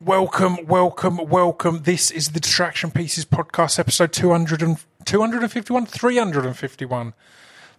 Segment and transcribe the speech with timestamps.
[0.00, 1.84] Welcome, welcome, welcome.
[1.84, 4.76] This is the Distraction Pieces podcast, episode 200 and,
[5.06, 7.14] 251, 351.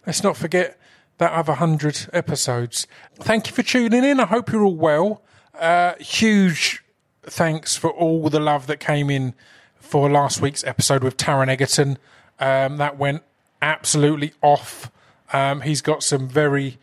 [0.04, 0.80] Let's not forget
[1.18, 2.88] that other 100 episodes.
[3.20, 4.18] Thank you for tuning in.
[4.18, 5.22] I hope you're all well.
[5.56, 6.82] Uh, huge
[7.22, 9.34] thanks for all the love that came in
[9.76, 11.98] for last week's episode with Taron Egerton.
[12.40, 13.22] Um, that went
[13.62, 14.90] absolutely off.
[15.32, 16.78] Um, he's got some very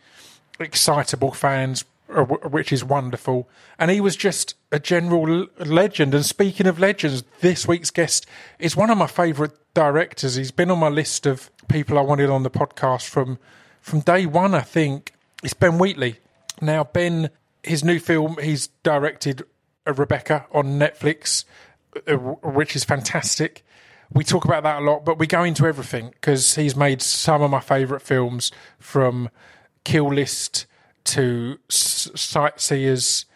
[0.58, 3.48] excitable fans, which is wonderful.
[3.78, 6.14] And he was just a general legend.
[6.14, 8.26] And speaking of legends, this week's guest
[8.58, 10.36] is one of my favourite directors.
[10.36, 13.38] He's been on my list of people I wanted on the podcast from
[13.80, 14.54] from day one.
[14.54, 16.18] I think it's Ben Wheatley.
[16.60, 17.30] Now, Ben,
[17.62, 19.44] his new film, he's directed
[19.86, 21.44] uh, Rebecca on Netflix,
[22.08, 23.64] uh, which is fantastic.
[24.12, 27.42] We talk about that a lot, but we go into everything because he's made some
[27.42, 29.28] of my favourite films from
[29.84, 30.66] Kill List
[31.06, 33.26] to Sightseers,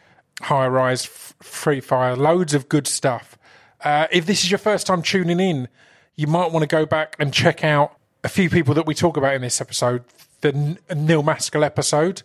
[0.42, 3.38] High Rise, Free Fire, loads of good stuff.
[3.82, 5.68] Uh, if this is your first time tuning in,
[6.16, 9.16] you might want to go back and check out a few people that we talk
[9.16, 10.04] about in this episode.
[10.42, 12.22] The Neil Maskell episode,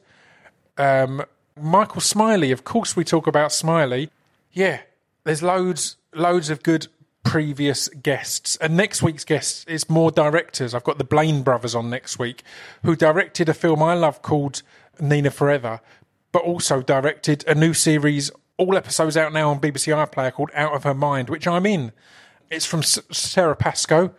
[0.77, 1.23] um,
[1.59, 2.52] Michael Smiley.
[2.52, 4.09] Of course, we talk about Smiley.
[4.52, 4.81] Yeah,
[5.25, 6.87] there's loads, loads of good
[7.25, 8.55] previous guests.
[8.57, 10.73] And next week's guest is more directors.
[10.73, 12.43] I've got the Blaine brothers on next week,
[12.83, 14.61] who directed a film I love called
[15.01, 15.81] Nina Forever,
[16.31, 20.73] but also directed a new series, all episodes out now on BBC iPlayer called Out
[20.73, 21.91] of Her Mind, which I'm in.
[22.49, 24.13] It's from S- Sara Pascoe.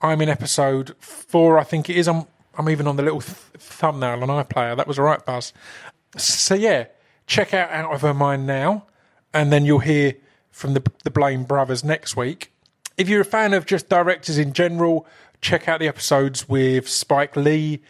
[0.00, 2.08] I'm in episode four, I think it is.
[2.08, 2.26] I'm,
[2.58, 4.76] I'm even on the little th- thumbnail on iPlayer.
[4.76, 5.52] That was a right buzz.
[6.16, 6.86] So, yeah,
[7.26, 8.86] check out Out of Her Mind now,
[9.32, 10.14] and then you'll hear
[10.50, 12.52] from the, the Blaine brothers next week.
[12.98, 15.06] If you're a fan of just directors in general,
[15.40, 17.82] check out the episodes with Spike Lee,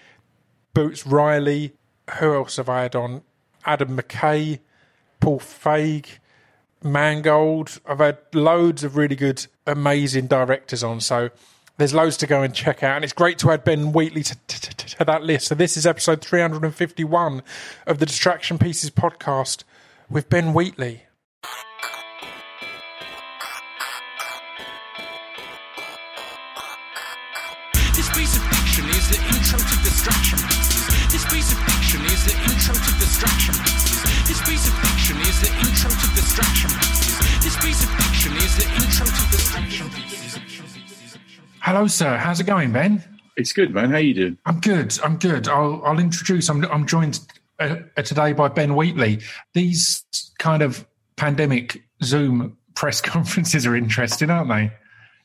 [0.75, 1.75] Boots Riley.
[2.19, 3.23] Who else have I had on?
[3.65, 4.59] Adam McKay,
[5.21, 6.19] Paul Feig,
[6.83, 7.81] Mangold.
[7.87, 11.01] I've had loads of really good, amazing directors on.
[11.01, 11.31] So
[11.79, 12.97] there's loads to go and check out.
[12.97, 15.47] And it's great to add Ben Wheatley to, to, to, to that list.
[15.49, 17.43] So this is episode 351
[17.87, 19.65] of the Distraction Pieces podcast
[20.11, 21.05] with Ben Wheatley.
[41.73, 42.19] Hello, sir.
[42.19, 43.03] How's it going, Ben?
[43.39, 43.93] It's good, man.
[43.93, 44.39] How you doing?
[44.45, 44.95] I'm good.
[45.03, 45.49] I'm good.
[45.49, 46.51] I'll, I'll introduce.
[46.51, 47.21] I'm, I'm joined
[47.59, 49.21] uh, today by Ben Wheatley.
[49.55, 50.05] These
[50.39, 54.71] kind of pandemic Zoom press conferences are interesting, aren't they?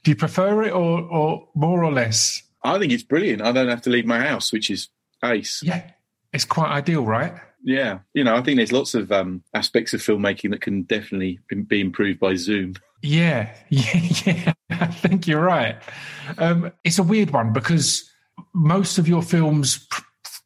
[0.05, 2.41] Do you prefer it or, or more or less?
[2.63, 3.41] I think it's brilliant.
[3.41, 4.87] I don't have to leave my house, which is
[5.25, 5.61] ace.
[5.61, 5.91] Yeah,
[6.31, 7.33] it's quite ideal, right?
[7.63, 11.39] Yeah, you know, I think there's lots of um, aspects of filmmaking that can definitely
[11.67, 12.75] be improved by Zoom.
[13.01, 14.53] Yeah, yeah, yeah.
[14.69, 15.77] I think you're right.
[16.37, 18.09] Um, it's a weird one because
[18.53, 20.01] most of your films pr-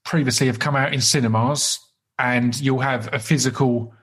[0.05, 1.79] previously have come out in cinemas,
[2.17, 3.93] and you'll have a physical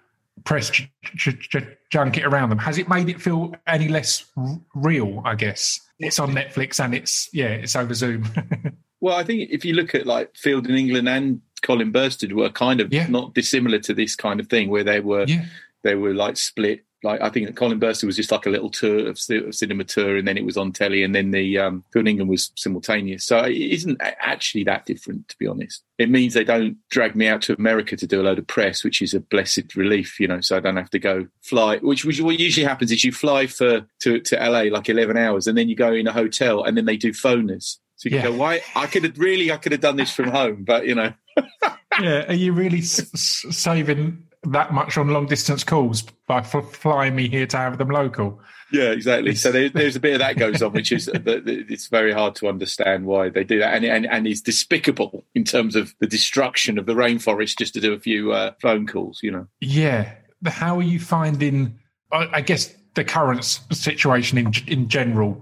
[0.45, 2.59] press j- j- j- junket around them.
[2.59, 5.23] Has it made it feel any less r- real?
[5.25, 8.29] I guess it's on Netflix and it's yeah, it's over Zoom.
[9.01, 12.51] Well, I think if you look at like Field in England and Colin Burstead were
[12.51, 13.07] kind of Yeah.
[13.09, 15.45] not dissimilar to this kind of thing, where they were yeah,
[15.83, 16.85] they were like split.
[17.05, 19.85] Like I think that Colin Burstead was just like a little tour of, of cinema
[19.85, 23.25] tour, and then it was on telly, and then the um, England was simultaneous.
[23.25, 25.85] So it isn't actually that different, to be honest.
[25.99, 28.83] It means they don't drag me out to America to do a load of press,
[28.83, 30.41] which is a blessed relief, you know.
[30.41, 31.77] So I don't have to go fly.
[31.79, 35.47] Which, which what usually happens is you fly for to to LA like eleven hours,
[35.47, 37.79] and then you go in a hotel, and then they do phoners.
[37.99, 38.23] So you Yeah.
[38.25, 38.63] go, why?
[38.75, 41.13] I could have really, I could have done this from home, but you know,
[42.01, 42.25] yeah.
[42.29, 47.29] Are you really s- saving that much on long distance calls by f- flying me
[47.29, 48.41] here to have them local?
[48.73, 49.35] Yeah, exactly.
[49.35, 52.49] So there, there's a bit of that goes on, which is it's very hard to
[52.49, 56.79] understand why they do that, and and and is despicable in terms of the destruction
[56.79, 59.21] of the rainforest just to do a few uh, phone calls.
[59.23, 60.13] You know, Yeah.
[60.43, 61.79] But how are you finding,
[62.13, 65.41] I I guess, the current situation in in general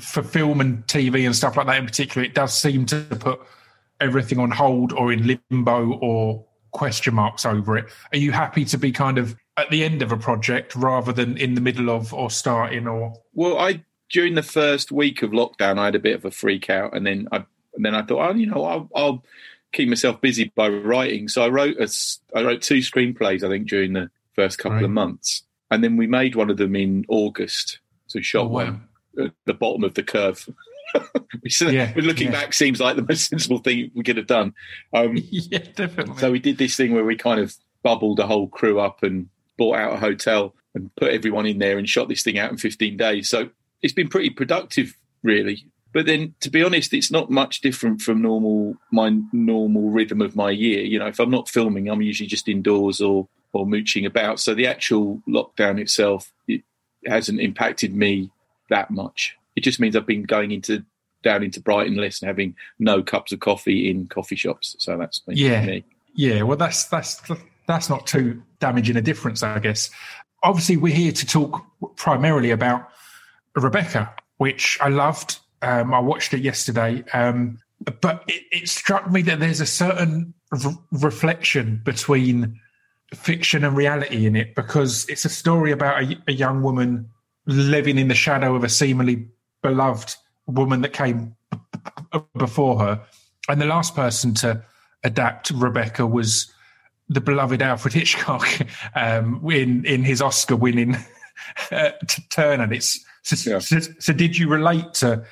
[0.00, 2.24] for film and TV and stuff like that in particular?
[2.24, 3.40] It does seem to put
[4.00, 7.86] everything on hold or in limbo or question marks over it.
[8.12, 11.36] Are you happy to be kind of at the end of a project rather than
[11.36, 13.12] in the middle of or starting or?
[13.34, 16.70] well, I during the first week of lockdown, I had a bit of a freak
[16.70, 17.44] out, and then I
[17.74, 19.24] and then I thought, oh, you know, I'll, I'll
[19.72, 21.28] keep myself busy by writing.
[21.28, 21.88] So I wrote a
[22.36, 24.84] I wrote two screenplays, I think, during the first couple Right.
[24.84, 25.42] of months,
[25.72, 27.80] and then we made one of them in August.
[28.06, 28.64] So shot Oh, wow.
[28.64, 28.88] one
[29.26, 30.48] at the bottom of the curve.
[31.40, 32.32] Which, Yeah, looking yeah.
[32.32, 34.54] back, seems like the most sensible thing we could have done.
[34.92, 36.16] Um, yeah, definitely.
[36.18, 39.28] so we did this thing where we kind of bubbled the whole crew up and
[39.58, 42.56] bought out a hotel and put everyone in there and shot this thing out in
[42.58, 43.28] 15 days.
[43.28, 43.50] So
[43.82, 45.66] it's been pretty productive, really.
[45.92, 50.34] But then, to be honest, it's not much different from normal my normal rhythm of
[50.34, 50.80] my year.
[50.82, 54.40] You know, if I'm not filming, I'm usually just indoors or or mooching about.
[54.40, 56.62] So the actual lockdown itself it
[57.06, 58.30] hasn't impacted me
[58.70, 59.36] that much.
[59.56, 60.84] It just means I've been going into
[61.22, 64.74] down into Brighton less and having no cups of coffee in coffee shops.
[64.78, 65.64] So that's Yeah.
[65.64, 65.84] me.
[66.14, 67.22] Yeah, well, that's that's
[67.66, 69.88] that's not too damaging a difference, I guess.
[70.42, 71.64] Obviously, we're here to talk
[71.96, 72.88] primarily about
[73.54, 75.38] Rebecca, which I loved.
[75.62, 77.58] Um, I watched it yesterday, um,
[78.00, 82.58] but it, it struck me that there's a certain r- reflection between
[83.14, 87.08] fiction and reality in it because it's a story about a, a young woman
[87.46, 89.28] living in the shadow of a seemingly
[89.62, 90.16] beloved
[90.46, 91.34] woman that came
[92.36, 93.00] before her,
[93.48, 94.62] and the last person to
[95.04, 96.52] adapt Rebecca was
[97.08, 98.46] the beloved Alfred Hitchcock
[98.94, 100.96] um, in in his Oscar winning
[101.70, 101.90] uh,
[102.30, 102.60] turn.
[102.60, 103.58] And it's so, Yeah.
[103.58, 105.24] so, so did you relate to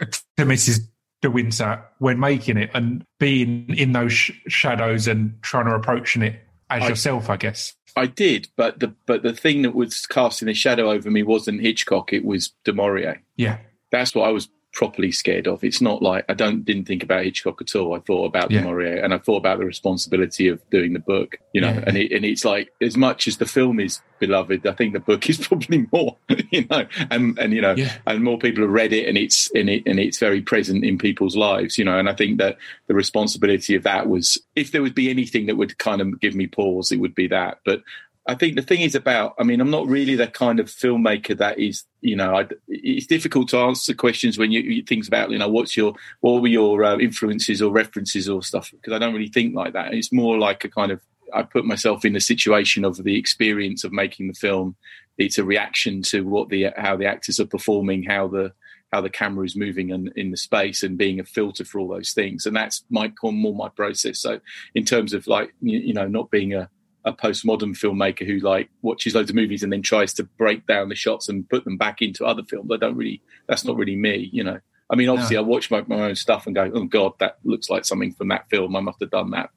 [0.00, 0.80] to Mrs.
[1.22, 6.22] de Winter when making it and being in those sh- shadows and trying to approaching
[6.22, 7.30] it as I- yourself?
[7.30, 7.74] I guess.
[7.96, 11.60] I did, but the but the thing that was casting a shadow over me wasn't
[11.62, 13.22] Hitchcock; it was Du Maurier.
[13.36, 13.58] Yeah,
[13.90, 15.64] That's what I was properly scared of.
[15.64, 17.94] It's not like I don't didn't think about Hitchcock at all.
[17.94, 18.62] I thought about Yeah.
[18.62, 21.38] Du and I thought about the responsibility of doing the book.
[21.52, 21.84] You know, Yeah.
[21.86, 25.00] and it, and it's like as much as the film is beloved, I think the
[25.00, 26.16] book is probably more.
[26.50, 27.94] You know, and and you know, Yeah.
[28.06, 30.98] and more people have read it, and it's in it and it's very present in
[30.98, 31.78] people's lives.
[31.78, 35.10] You know, and I think that the responsibility of that was if there would be
[35.10, 37.58] anything that would kind of give me pause, it would be that.
[37.64, 37.82] But
[38.28, 41.36] I think the thing is about, I mean, I'm not really the kind of filmmaker
[41.38, 45.30] that is, you know, I, it's difficult to answer questions when you, you think about,
[45.30, 48.70] you know, what's your, what were your uh, influences or references or stuff?
[48.70, 49.94] Because I don't really think like that.
[49.94, 51.00] It's more like a kind of,
[51.32, 54.76] I put myself in the situation of the experience of making the film.
[55.16, 58.52] It's a reaction to what the, how the actors are performing, how the,
[58.92, 61.88] how the camera is moving and in the space and being a filter for all
[61.88, 62.44] those things.
[62.44, 64.20] And that's my more my process.
[64.20, 64.40] So
[64.74, 66.68] in terms of like, you, you know, not being a,
[67.08, 70.88] a postmodern filmmaker who like watches loads of movies and then tries to break down
[70.88, 72.70] the shots and put them back into other films.
[72.72, 74.60] I don't really, that's not really me, you know.
[74.90, 77.68] I mean, obviously, I watch my, my own stuff and go, "Oh God, that looks
[77.68, 78.74] like something from that film.
[78.74, 79.50] I must have done that,"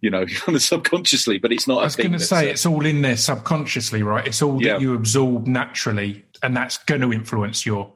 [0.00, 1.38] you know, kind of subconsciously.
[1.38, 1.80] But it's not.
[1.80, 4.26] I was going to say uh, it's all in there subconsciously, right?
[4.26, 4.72] It's all Yeah.
[4.74, 7.92] that you absorb naturally, and that's going to influence your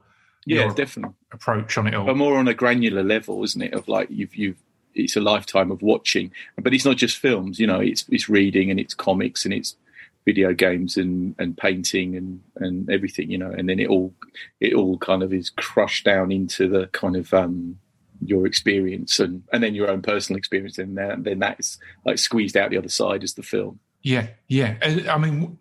[0.47, 1.15] yeah, your definitely.
[1.33, 2.07] approach on it all.
[2.07, 3.75] but more on a granular level, isn't it?
[3.75, 4.63] Of like you've you've
[4.95, 7.59] it's a lifetime of watching, but it's not just films.
[7.59, 9.77] You know, it's it's reading and it's comics and it's
[10.25, 13.31] video games and and painting and and everything.
[13.31, 14.15] You know, and then it all
[14.61, 17.79] it all kind of is crushed down into the kind of um
[18.23, 22.57] your experience and and then your own personal experience and then then that's like squeezed
[22.57, 23.81] out the other side as the film.
[24.03, 24.77] Yeah, yeah.
[25.11, 25.59] I mean,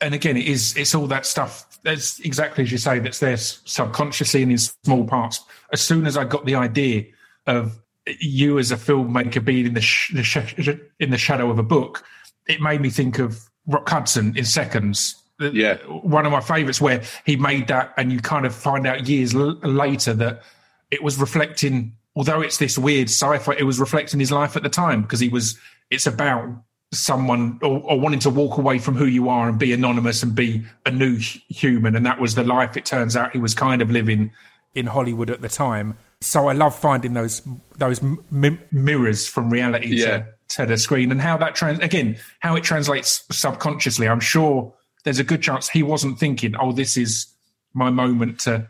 [0.00, 0.76] and again, it is.
[0.76, 1.78] It's all that stuff.
[1.84, 2.98] That's exactly as you say.
[2.98, 5.44] That's there subconsciously and in small parts.
[5.72, 7.04] As soon as I got the idea
[7.46, 7.78] of
[8.20, 10.68] you as a filmmaker being in the, sh- the sh-
[11.00, 12.04] in the shadow of a book,
[12.46, 15.16] it made me think of Rock Hudson in Seconds.
[15.38, 15.76] Yeah.
[15.86, 19.34] one of my favourites where he made that, and you kind of find out years
[19.34, 20.42] l- later that
[20.90, 21.92] it was reflecting.
[22.14, 25.28] Although it's this weird sci-fi, it was reflecting his life at the time because he
[25.28, 25.58] was.
[25.90, 26.48] It's about
[26.92, 30.34] someone or, or wanting to walk away from who you are and be anonymous and
[30.34, 33.54] be a new hu- human and that was the life it turns out he was
[33.54, 34.30] kind of living
[34.74, 37.42] in hollywood at the time so i love finding those
[37.78, 40.18] those m- mirrors from reality Yeah.
[40.18, 44.72] to, to the screen and how that trans again how it translates subconsciously i'm sure
[45.04, 47.26] there's a good chance he wasn't thinking oh this is
[47.74, 48.68] my moment to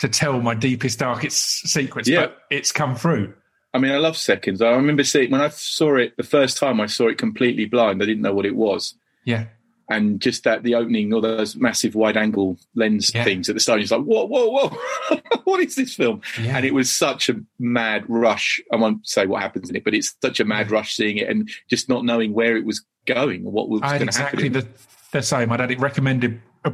[0.00, 2.22] to tell my deepest darkest secrets Yeah.
[2.22, 3.34] but it's come through
[3.74, 4.60] I mean, I love Seconds.
[4.60, 6.78] I remember seeing when I saw it the first time.
[6.78, 8.02] I saw it completely blind.
[8.02, 8.94] I didn't know what it was.
[9.24, 9.46] yeah
[9.90, 13.24] and just that the opening, all those massive wide angle lens Yeah.
[13.24, 16.20] things at the start, it's like, whoa, whoa, whoa, what is this film?
[16.40, 16.56] Yeah.
[16.56, 18.60] And it was such a mad rush.
[18.72, 21.28] I won't say what happens in it, but it's such a mad rush seeing it
[21.28, 24.08] and just not knowing where it was going or what was going to happen.
[24.08, 24.66] exactly the,
[25.12, 25.50] the same.
[25.52, 26.70] I'd had it recommended uh,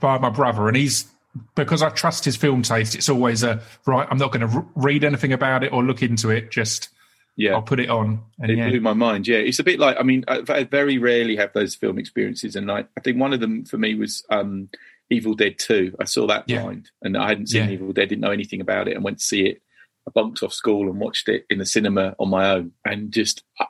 [0.00, 1.06] by my brother, and he's
[1.54, 2.94] because I trust his film taste.
[2.94, 4.08] It's always a right.
[4.10, 6.50] I'm not going to r- read anything about it or look into it.
[6.50, 6.88] Just
[7.36, 7.52] yeah.
[7.54, 8.20] I'll put it on.
[8.38, 9.28] And It yeah, blew my mind.
[9.28, 12.56] Yeah, it's a bit like I mean, I, I very rarely have those film experiences,
[12.56, 14.68] and I, I think one of them for me was um,
[15.10, 15.94] Evil Dead Two.
[16.00, 16.62] I saw that Yeah.
[16.62, 17.70] blind, and I hadn't seen Yeah.
[17.70, 19.62] Evil Dead, didn't know anything about it, and went to see it.
[20.08, 23.42] I bunked off school and watched it in the cinema on my own, and just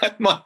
[0.00, 0.40] had my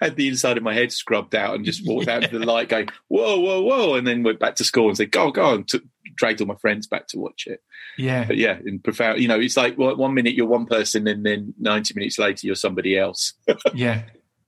[0.00, 2.68] had the inside of my head scrubbed out, and just walked out to the light,
[2.68, 5.68] going whoa, whoa, whoa, and then went back to school and said, go, go, and
[5.68, 5.82] took,
[6.14, 7.62] dragged all my friends back to watch it
[7.96, 9.20] yeah, but yeah, in profound.
[9.20, 12.46] You know, it's like well, one minute you're one person, and then ninety minutes later
[12.46, 13.34] you're somebody else.
[13.74, 14.02] yeah.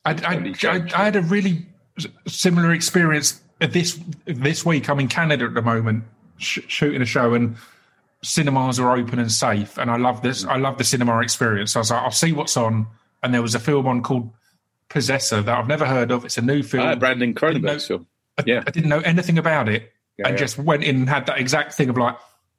[0.04, 0.90] I, I, I.
[0.94, 1.66] I had a really
[2.26, 4.88] similar experience this this week.
[4.88, 6.04] I'm in Canada at the moment,
[6.38, 7.56] sh- shooting a show, and
[8.22, 9.78] cinemas are open and safe.
[9.78, 10.44] And I love this.
[10.44, 11.72] I love the cinema experience.
[11.72, 12.86] So I was like, I'll see what's on.
[13.22, 14.30] And there was a film on called
[14.90, 16.24] Possessor that I've never heard of.
[16.24, 16.86] It's a new film.
[16.86, 18.06] Ah, Brandon Cronenberg's film.
[18.36, 18.62] I, yeah.
[18.66, 20.38] I didn't know anything about it, Yeah, and yeah.
[20.38, 22.16] just went in and had that exact thing of like,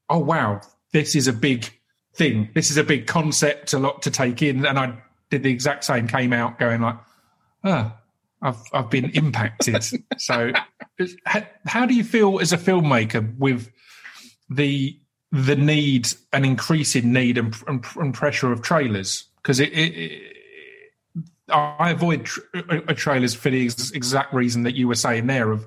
[0.10, 1.70] oh wow, this is a big
[2.16, 2.50] thing.
[2.54, 4.66] This is a big concept, a lot to take in.
[4.66, 4.98] And I
[5.30, 6.08] did the exact same.
[6.08, 6.98] Came out going like,
[7.64, 7.96] ah,
[8.42, 9.84] I've I've been impacted.
[10.18, 10.52] so,
[11.26, 13.72] how, how do you feel as a filmmaker with
[14.50, 14.98] the
[15.32, 19.26] the need, an increasing need and, and, and pressure of trailers?
[19.38, 20.22] Because it, it, it
[21.50, 25.52] I avoid tr- uh, trailers for the ex- exact reason that you were saying there.
[25.52, 25.66] Of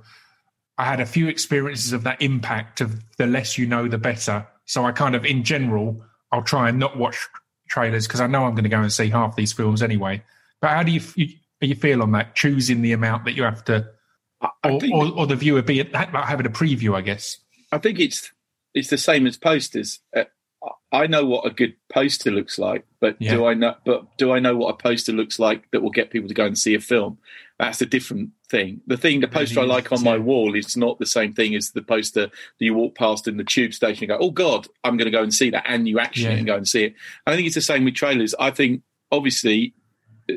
[0.78, 4.46] I had a few experiences of that impact of the less you know, the better.
[4.64, 7.18] So I kind of, in general, I'll try and not watch
[7.68, 10.22] trailers because I know I'm going to go and see half these films anyway.
[10.60, 11.28] But how do you you,
[11.60, 12.34] you feel on that?
[12.34, 13.88] Choosing the amount that you have to,
[14.64, 17.38] or, think, or, or the viewer be having a preview, I guess.
[17.72, 18.32] I think it's
[18.74, 20.00] it's the same as posters.
[20.16, 20.24] Uh,
[20.90, 23.34] I know what a good poster looks like, but Yeah.
[23.34, 23.74] do I know?
[23.84, 26.46] But do I know what a poster looks like that will get people to go
[26.46, 27.18] and see a film?
[27.58, 28.80] That's a different thing.
[28.86, 31.72] The thing, the poster I like on my wall is not the same thing as
[31.72, 34.96] the poster that you walk past in the tube station and go, "Oh God, I'm
[34.96, 36.42] going to go and see that," and you actually Yeah.
[36.42, 36.94] go and see it.
[37.26, 38.32] I think it's the same with trailers.
[38.38, 39.74] I think obviously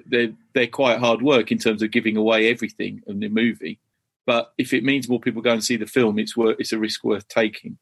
[0.08, 3.80] they're they're quite hard work in terms of giving away everything in the movie.
[4.25, 6.80] But if it means more people go and see the film, it's worth it's a
[6.80, 7.78] risk worth taking.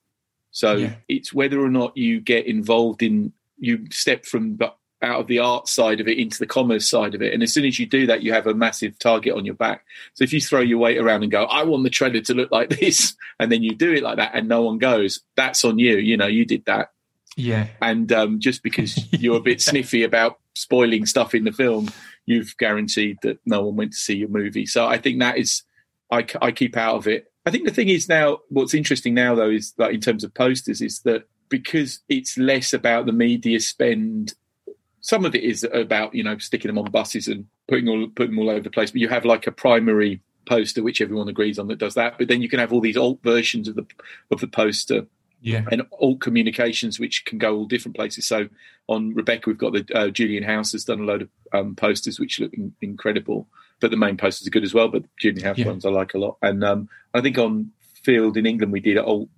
[0.51, 0.95] So Yeah.
[1.07, 5.39] it's whether or not you get involved in you step from the, out of the
[5.39, 7.85] art side of it into the commerce side of it, and as soon as you
[7.85, 9.85] do that, you have a massive target on your back.
[10.13, 12.51] So if you throw your weight around and go, "I want the trailer to look
[12.51, 15.79] like this," and then you do it like that, and no one goes, that's on
[15.79, 15.97] you.
[15.97, 16.91] You know, you did that
[17.35, 21.89] Yeah, and um, just because you're a bit sniffy about spoiling stuff in the film,
[22.25, 24.65] you've guaranteed that no one went to see your movie.
[24.65, 25.63] So I think that is,
[26.11, 27.31] I, I keep out of it.
[27.45, 30.33] I think the thing is now, what's interesting now though is that in terms of
[30.33, 34.33] posters, is that because it's less about the media spend.
[35.01, 38.31] Some of it is about you know sticking them on buses and putting all putting
[38.35, 41.59] them all over the place, but you have like a primary poster which everyone agrees
[41.59, 42.17] on that does that.
[42.17, 43.85] But then you can have all these alt versions of the
[44.31, 45.05] of the poster
[45.41, 48.27] yeah, and alt communications which can go all different places.
[48.27, 48.49] So
[48.87, 52.19] on Rebecca, we've got the uh, Julian House has done a load of um, posters
[52.19, 53.47] which look in- incredible,
[53.79, 54.89] but the main posters are good as well.
[54.89, 55.67] But Julian House Yeah.
[55.67, 56.37] ones I like a lot.
[56.41, 57.71] And um, I think on
[58.03, 59.29] Field in England we did alt.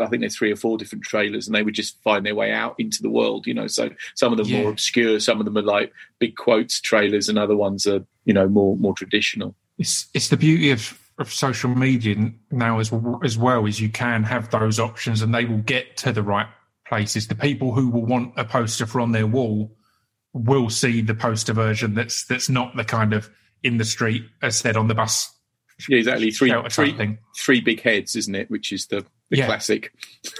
[0.00, 2.52] I think there's three or four different trailers, and they would just find their way
[2.52, 3.46] out into the world.
[3.46, 4.62] You know, so some of them Yeah.
[4.62, 8.34] more obscure, some of them are like big quotes trailers, and other ones are you
[8.34, 9.54] know more more traditional.
[9.78, 12.16] it's it's the beauty of, of social media
[12.50, 12.92] now as
[13.24, 16.48] as well is you can have those options and they will get to the right
[16.88, 17.28] places.
[17.28, 19.76] The people who will want a poster for on their wall
[20.32, 23.30] will see the poster version that's that's not the kind of
[23.62, 25.32] in the street as said on the bus.
[25.88, 26.30] Yeah, exactly.
[26.30, 28.50] Three, three, three big heads, isn't it?
[28.50, 29.46] Which is the, the Yeah.
[29.46, 29.92] classic.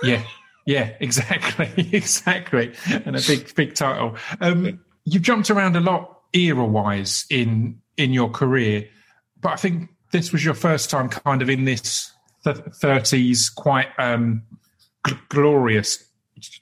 [0.03, 0.23] Yeah,
[0.67, 2.73] yeah, exactly, exactly,
[3.05, 4.17] and a big, big title.
[4.41, 8.89] Um, you've jumped around a lot era-wise in in your career,
[9.41, 12.13] but I think this was your first time, kind of in this
[12.45, 14.43] thirties, quite um,
[15.07, 16.05] gl- glorious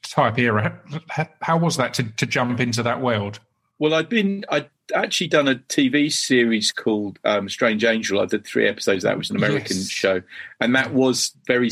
[0.02, 0.78] type era.
[1.08, 3.40] How, how was that to, to jump into that world?
[3.78, 8.20] Well, I'd been, I'd actually done a TV series called um, Strange Angel.
[8.20, 9.02] I did three episodes.
[9.02, 9.88] That was an American Yes.
[9.88, 10.22] show,
[10.60, 11.70] and that was very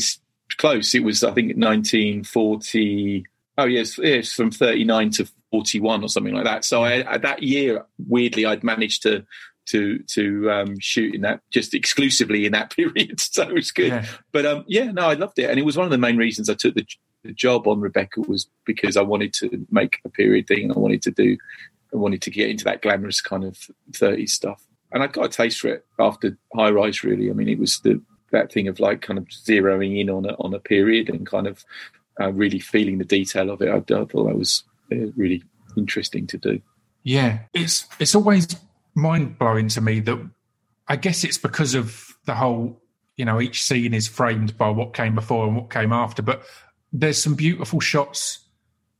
[0.57, 0.93] close.
[0.95, 3.25] It was, I think, 1940.
[3.57, 6.65] Oh yes, yes, from 39 to 41 or something like that.
[6.65, 9.25] So I, I, that year, weirdly, I'd managed to
[9.65, 13.19] to to um, shoot in that just exclusively in that period.
[13.19, 13.89] So it was good.
[13.89, 14.05] Yeah.
[14.31, 16.49] But um, yeah, no, I loved it, and it was one of the main reasons
[16.49, 16.85] I took the,
[17.23, 20.71] the job on Rebecca was because I wanted to make a period thing.
[20.71, 21.37] I wanted to do,
[21.93, 23.57] I wanted to get into that glamorous kind of
[23.91, 27.03] 30s stuff, and I got a taste for it after High Rise.
[27.03, 28.01] Really, I mean, it was the
[28.33, 31.47] that thing of like kind of zeroing in on a on a period and kind
[31.47, 31.63] of
[32.19, 33.69] uh, really feeling the detail of it.
[33.69, 35.43] I, I thought that was uh, really
[35.77, 36.61] interesting to do.
[37.03, 38.47] Yeah, it's it's always
[38.95, 40.19] mind blowing to me that
[40.87, 42.81] I guess it's because of the whole,
[43.15, 46.21] you know, each scene is framed by what came before and what came after.
[46.21, 46.43] But
[46.91, 48.39] there's some beautiful shots,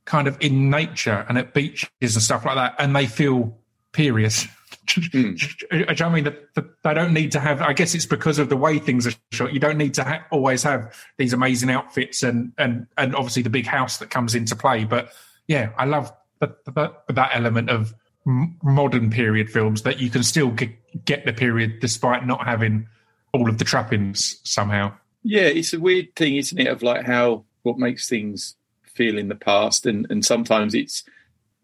[0.04, 3.58] kind of in nature and at beaches and stuff like that, and they feel
[3.92, 4.34] period.
[4.86, 5.38] Mm.
[5.38, 6.36] Do you know what I mean
[6.84, 7.60] they don't need to have?
[7.60, 9.52] I guess it's because of the way things are shot.
[9.52, 13.50] You don't need to ha- always have these amazing outfits and and and obviously the
[13.50, 14.84] big house that comes into play.
[14.84, 15.10] But
[15.46, 17.94] yeah, I love that that, that element of
[18.26, 22.86] m- modern period films that you can still g- get the period despite not having
[23.32, 24.92] all of the trappings somehow.
[25.22, 26.68] Yeah, it's a weird thing, isn't it?
[26.68, 31.04] Of like how what makes things feel in the past, and and sometimes it's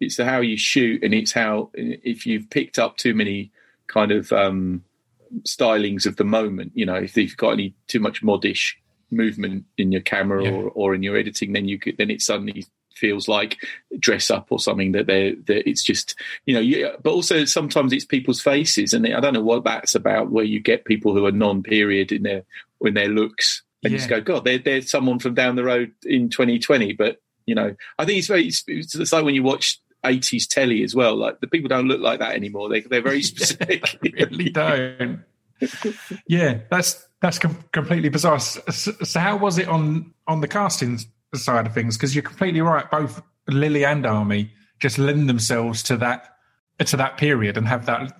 [0.00, 3.52] it's how you shoot, and it's how if you've picked up too many
[3.86, 4.82] kind of um,
[5.42, 6.72] stylings of the moment.
[6.74, 8.74] You know, if you've got any too much modish
[9.10, 10.52] movement in your camera Yeah.
[10.52, 12.64] or, or in your editing, then you could then it suddenly
[12.94, 13.56] feels like
[13.98, 16.14] dress up or something that they're that it's just
[16.44, 19.94] you know you, but also sometimes it's people's faces and I don't know what that's
[19.94, 22.42] about where you get people who are non-period in their
[22.82, 25.92] in their looks and you just go God they're, they're someone from down the road
[26.04, 29.80] in 2020 but you know I think it's very it's, it's like when you watch
[30.04, 33.22] 80s telly as well like the people don't look like that anymore they, they're very
[33.32, 35.24] specific They really don't.
[36.26, 38.40] yeah, that's that's com- completely bizarre.
[38.40, 40.98] So, so how was it on on the casting
[41.34, 41.96] side of things?
[41.98, 42.90] Because you're completely right.
[42.90, 46.36] Both Lily and Armie just lend themselves to that
[46.86, 48.16] to that period and have that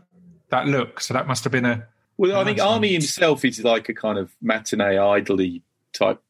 [0.50, 1.00] that look.
[1.00, 1.86] So that must have been a
[2.18, 2.92] Well, I think Nice Armie one.
[2.92, 5.62] himself is like a kind of matinee idly
[5.94, 6.20] type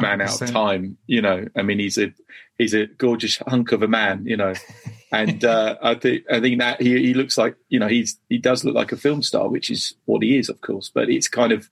[0.00, 0.98] man out of time.
[1.06, 2.12] You know, I mean, he's a
[2.58, 4.24] he's a gorgeous hunk of a man.
[4.26, 4.52] You know,
[5.12, 8.38] and uh, I think I think that he, he looks like you know he's he
[8.38, 10.90] does look like a film star, which is what he is, of course.
[10.92, 11.68] But it's kind of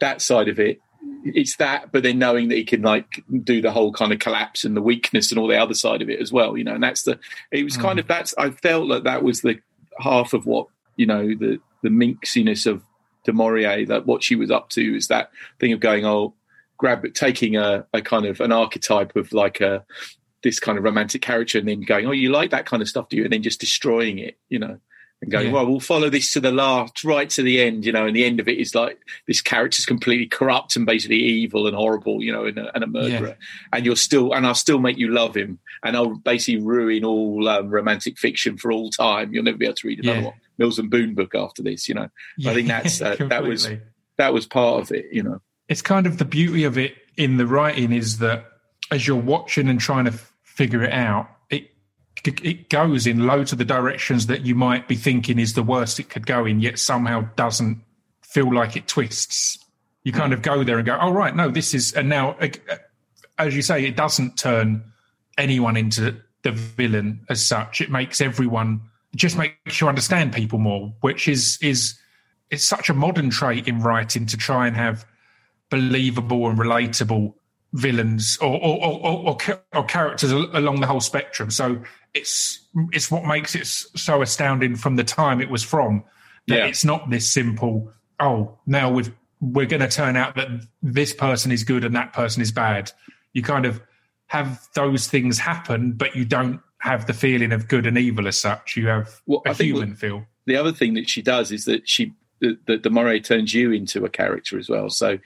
[0.00, 0.80] that side of it.
[1.24, 4.64] It's that, but then knowing that he can like do the whole kind of collapse
[4.64, 6.82] and the weakness and all the other side of it as well, you know, and
[6.82, 7.18] that's the.
[7.50, 8.34] It was kind of that's.
[8.38, 9.58] I felt that that was the
[9.98, 12.82] half of what you know the the minxiness of
[13.24, 16.34] du Maurier that what she was up to is that thing of going oh
[16.78, 19.84] grab taking a, a kind of an archetype of like a
[20.42, 23.08] this kind of romantic character and then going oh you like that kind of stuff
[23.08, 23.24] do you?
[23.24, 24.78] And then just destroying it you know
[25.22, 25.52] and going Yeah.
[25.52, 28.24] well we'll follow this to the last right to the end you know and the
[28.24, 32.32] end of it is like this character's completely corrupt and basically evil and horrible you
[32.32, 33.36] know and a, and a murderer.
[33.72, 37.48] And you're still and I'll still make you love him and I'll basically ruin all
[37.48, 39.34] um, romantic fiction for all time.
[39.34, 40.24] You'll never be able to read another Yeah.
[40.26, 40.34] one.
[40.58, 42.08] Mills and Boon book after this you know.
[42.46, 43.68] I think that's, uh, that was-
[44.16, 45.40] that was part of it you know.
[45.68, 48.46] It's kind of the beauty of it in the writing is that
[48.90, 50.14] as you're watching and trying to
[50.60, 51.70] figure it out, it
[52.26, 55.98] it goes in loads of the directions that you might be thinking is the worst
[55.98, 57.82] it could go in, yet somehow doesn't
[58.20, 59.58] feel like it twists.
[60.04, 62.48] You kind of go there and go, "Oh right, no, this is." And now, uh,
[63.38, 64.84] as you say, it doesn't turn
[65.38, 67.80] anyone into the villain as such.
[67.80, 68.82] It makes everyone.
[69.16, 71.98] Just makes you understand people more, which is is
[72.50, 75.06] it's such a modern trait in writing to try and have
[75.70, 77.32] believable and relatable
[77.72, 81.50] villains or or, or, or, or, characters along the whole spectrum.
[81.50, 81.80] So
[82.14, 82.60] it's
[82.92, 86.02] it's what makes it so astounding from the time it was from
[86.48, 86.66] that Yeah.
[86.66, 87.92] it's not this simple.
[88.18, 90.48] Oh, now we've we're going to turn out that
[90.82, 92.92] this person is good and that person is bad.
[93.32, 93.80] You kind of
[94.26, 98.36] have those things happen, but you don't have the feeling of good and evil as
[98.36, 98.76] such.
[98.76, 100.26] You have Well, a I human feel.
[100.46, 103.70] the other thing that she does is that she that the, the Moray turns you
[103.70, 104.90] into a character as well.
[104.90, 105.18] So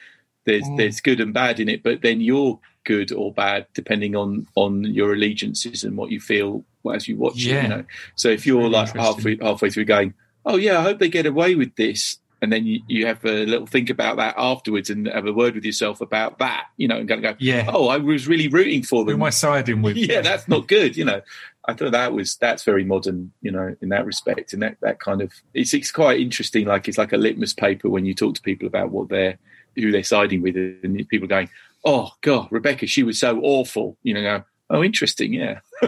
[0.45, 0.77] there's Mm.
[0.77, 4.85] there's good and bad in it, but then you're good or bad depending on on
[4.85, 7.51] your allegiances and what you feel as you watch it.
[7.51, 7.63] Yeah.
[7.63, 10.99] You know, so if you're really like halfway halfway through going, oh yeah, I hope
[10.99, 12.19] they get away with this.
[12.43, 15.55] And then you, you have a little think about that afterwards and have a word
[15.55, 17.71] with yourself about that, you know, and kind of go, Yeah.
[17.73, 19.21] oh, I was really rooting for Who them.
[19.21, 19.97] am I siding with?
[19.97, 20.95] yeah, that's not good.
[20.95, 21.23] You know,
[21.67, 23.33] I thought that was that's very modern.
[23.41, 26.67] You know, in that respect, and that that kind of it's it's quite interesting.
[26.67, 29.39] Like it's like a litmus paper when you talk to people about what they're
[29.77, 31.49] who they're siding with, and people going,
[31.85, 35.33] "Oh God, Rebecca, she was so awful." You know, go, oh, interesting.
[35.33, 35.61] Yeah,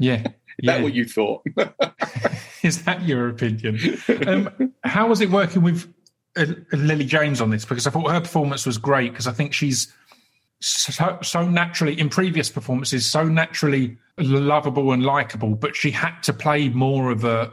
[0.00, 0.20] yeah.
[0.20, 0.24] is
[0.58, 0.76] yeah.
[0.76, 1.44] that what you thought?
[2.62, 3.96] Is that your opinion?
[4.26, 5.90] Um, how was it working with
[6.36, 7.64] uh, Lily James on this?
[7.64, 9.90] Because I thought her performance was great because I think she's
[10.60, 16.32] so, so naturally, in previous performances, so naturally lovable and likable, but she had to
[16.32, 17.52] play more of a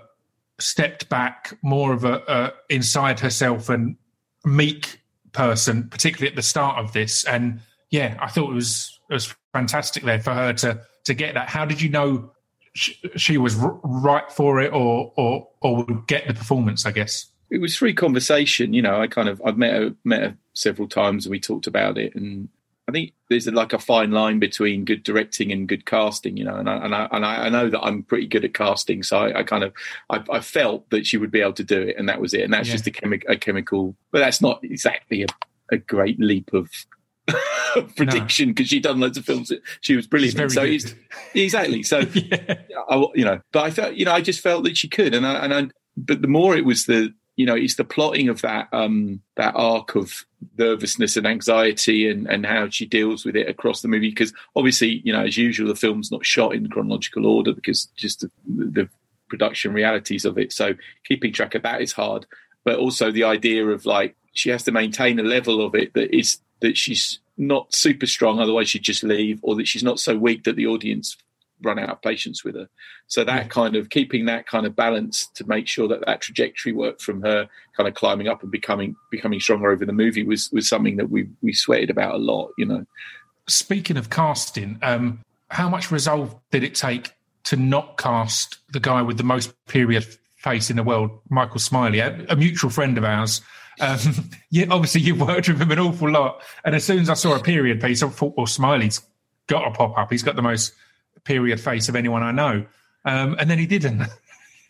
[0.59, 3.95] stepped back, more of a, a inside herself and
[4.43, 5.01] meek
[5.37, 7.23] person, particularly at the start of this.
[7.23, 11.35] And yeah, I thought it was it was fantastic there for her to to get
[11.35, 11.47] that.
[11.49, 12.31] How did you know
[12.73, 16.85] she, she was r- right for it, or or or would get the performance?
[16.85, 17.27] I guess.
[17.49, 18.73] it was free conversation.
[18.73, 21.67] You know, I kind of I've met her met her several times and we talked
[21.67, 22.49] about it, and
[22.87, 26.37] I think there's like a fine line between good directing and good casting.
[26.37, 28.53] You know, and I and I, and I I know that I'm pretty good at
[28.53, 29.73] casting, so I, I kind of
[30.09, 32.41] I, I felt that she would be able to do it, and that was it.
[32.41, 32.75] And that's Yeah.
[32.75, 35.27] just a, chemi- a chemical, but that's not exactly a,
[35.71, 36.69] a great leap of.
[37.97, 40.63] prediction because she'd done loads of films she was brilliant so
[41.35, 42.55] exactly so yeah.
[42.89, 45.27] I, you know, but I felt, you know, I just felt that she could, and
[45.27, 48.41] I, and I, but the more it was the, you know, it's the plotting of
[48.43, 50.25] that, um, that arc of
[50.57, 54.09] nervousness and anxiety, and and how she deals with it across the movie.
[54.09, 58.21] Because obviously, you know, as usual, the film's not shot in chronological order because just
[58.21, 58.89] the, the
[59.29, 60.51] production realities of it.
[60.53, 60.73] So
[61.05, 62.25] keeping track of that is hard,
[62.63, 66.15] but also the idea of like she has to maintain a level of it that
[66.15, 70.17] is that she's not super strong, otherwise she'd just leave, or that she's not so
[70.17, 71.17] weak that the audience
[71.63, 72.69] run out of patience with her.
[73.07, 76.73] So that kind of keeping that kind of balance to make sure that that trajectory
[76.73, 80.51] worked from her kind of climbing up and becoming becoming stronger over the movie was
[80.51, 82.51] was something that we we sweated about a lot.
[82.57, 82.85] You know.
[83.47, 87.13] Speaking of casting, um, how much resolve did it take
[87.45, 91.99] to not cast the guy with the most period face in the world, Michael Smiley,
[91.99, 93.41] a, a mutual friend of ours?
[93.79, 93.99] Um,
[94.51, 97.35] yeah, obviously you've worked with him an awful lot, and as soon as I saw
[97.35, 99.01] a period piece, I thought, well, Smiley's
[99.47, 100.11] got to pop up.
[100.11, 100.73] He's got the most
[101.27, 102.65] period face of anyone I know,
[103.05, 104.03] um, and then he didn't.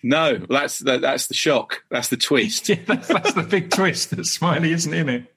[0.03, 1.83] No, that's the, that's the shock.
[1.89, 2.69] That's the twist.
[2.69, 5.33] yeah, that's, that's the big twist that Smiley isn't in it.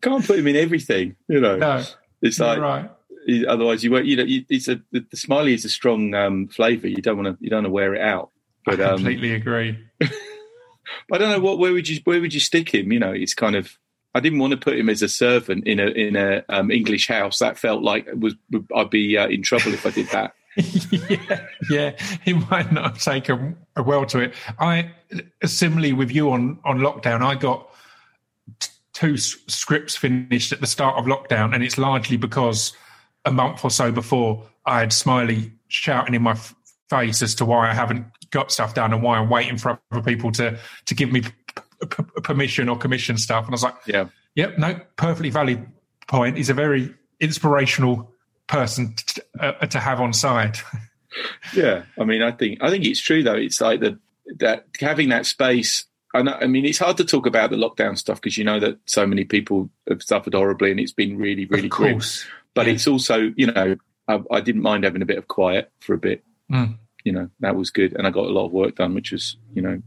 [0.00, 1.56] Can't put him in everything, you know.
[1.56, 1.84] No,
[2.20, 2.90] it's like right.
[3.46, 4.06] otherwise you won't.
[4.06, 6.88] You know, you, it's a the, the smiley is a strong um, flavour.
[6.88, 8.30] You don't want to you don't want to wear it out.
[8.64, 9.78] But I um, completely agree.
[10.02, 12.90] I don't know what where would you where would you stick him?
[12.90, 13.78] You know, it's kind of.
[14.14, 17.08] I didn't want to put him as a servant in a in a um, English
[17.08, 17.38] house.
[17.38, 18.34] That felt like was
[18.74, 20.34] I'd be uh, in trouble if I did that.
[20.56, 24.34] yeah, yeah, he might not have taken a well to it.
[24.58, 24.90] I
[25.44, 27.22] similarly with you on on lockdown.
[27.22, 27.70] I got
[28.60, 32.74] t- two s- scripts finished at the start of lockdown, and it's largely because
[33.24, 36.54] a month or so before I had Smiley shouting in my f-
[36.90, 40.02] face as to why I haven't got stuff done and why I'm waiting for other
[40.02, 41.22] people to to give me
[41.86, 43.44] p- permission or commission stuff.
[43.44, 45.66] And I was like, Yeah, Yep, no, perfectly valid
[46.08, 46.36] point.
[46.36, 48.12] He's a very inspirational
[48.46, 50.58] person t- uh, to have on side.
[51.54, 51.82] yeah.
[51.98, 53.34] I mean, I think I think it's true though.
[53.34, 53.98] It's like that
[54.38, 55.84] that having that space.
[56.14, 58.60] I, know, I mean, it's hard to talk about the lockdown stuff because you know
[58.60, 62.02] that so many people have suffered horribly and it's been really, really grim.
[62.52, 62.74] But Yeah.
[62.74, 63.76] it's also, you know,
[64.08, 66.22] I, I didn't mind having a bit of quiet for a bit.
[66.50, 66.76] Mm.
[67.04, 69.38] You know, that was good, and I got a lot of work done, which was,
[69.54, 69.80] you know,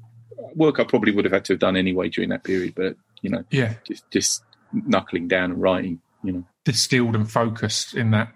[0.55, 2.73] work I probably would have had to have done anyway during that period.
[2.75, 6.01] But you know, Yeah, just just knuckling down and writing.
[6.23, 8.29] You know, distilled and focused in that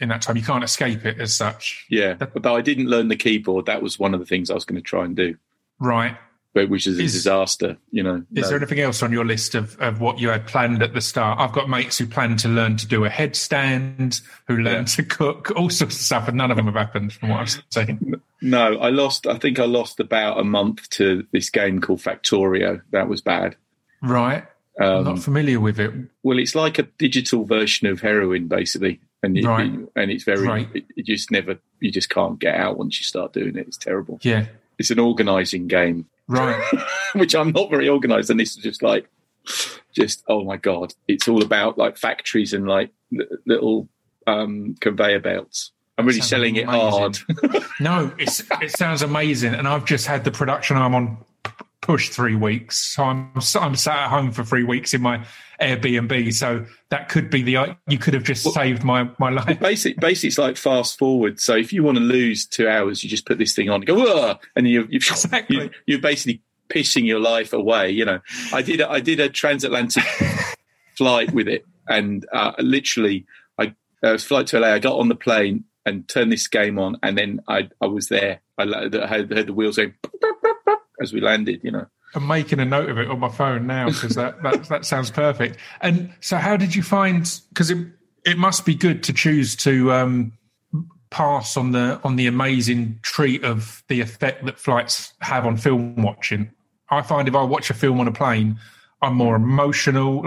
[0.00, 0.36] in that time.
[0.36, 1.86] You can't escape it as such.
[1.90, 2.16] yeah.
[2.34, 4.76] Although I didn't learn the keyboard, that was one of the things I was going
[4.80, 5.36] to try and do,
[5.78, 6.16] Right.
[6.54, 7.76] But which is a Is- disaster.
[7.90, 8.48] You know, Is No.
[8.48, 11.38] there anything else on your list of, of what you had planned at the start?
[11.40, 14.84] I've got mates who plan to learn to do a headstand, who learn Yeah.
[14.84, 17.62] to cook, all sorts of stuff, and none of them have happened from what I've
[17.70, 18.14] seen.
[18.40, 19.26] No, I lost.
[19.26, 22.80] I think I lost about a month to this game called Factorio.
[22.92, 23.56] That was bad.
[24.02, 24.44] Right.
[24.80, 25.92] I'm Um, not familiar with it.
[26.22, 29.70] Well, it's like a digital version of heroin, basically, and it, Right.
[29.96, 30.46] and it's very.
[30.46, 30.68] Right.
[30.74, 31.58] It, it just never.
[31.80, 33.66] You just can't get out once you start doing it.
[33.68, 34.18] It's terrible.
[34.22, 34.46] Yeah.
[34.78, 36.62] It's an organising game, Right.
[37.14, 39.08] which I'm not very organised, and this is just like,
[39.94, 40.94] just oh my god!
[41.08, 42.90] It's all about like factories and like
[43.46, 43.88] little
[44.26, 45.72] um, conveyor belts.
[45.96, 47.18] I'm really selling it hard.
[47.80, 51.18] No, it's, it sounds amazing, and I've just had the production arm on
[51.80, 55.24] push three weeks, so I'm I'm sat at home for three weeks in my
[55.64, 56.32] Airbnb.
[56.34, 59.58] So that could be the you could have just saved my my life.
[59.60, 61.40] Basic, basically, it's like fast forward.
[61.40, 63.86] So if you want to lose two hours, you just put this thing on, and
[63.86, 64.36] go, Whoa!
[64.54, 65.56] and you, you, Exactly.
[65.56, 67.90] you, you're basically pissing your life away.
[67.90, 68.20] You know,
[68.52, 70.04] I did, a, I did a transatlantic
[70.96, 73.26] flight with it, and uh, literally,
[73.58, 74.68] I uh, flight to LA.
[74.68, 78.08] I got on the plane and turned this game on, and then I, I was
[78.08, 78.40] there.
[78.58, 79.94] I I had, heard the wheels going
[81.00, 81.60] as we landed.
[81.62, 84.64] You know, I'm making a note of it on my phone now because that, that
[84.68, 85.58] that sounds perfect.
[85.80, 87.28] And so, how did you find?
[87.50, 87.78] Because it
[88.24, 90.32] it must be good to choose to um,
[91.10, 95.96] pass on the on the amazing treat of the effect that flights have on film
[96.02, 96.50] watching.
[96.90, 98.58] I find if I watch a film on a plane,
[99.02, 100.24] I'm more emotional.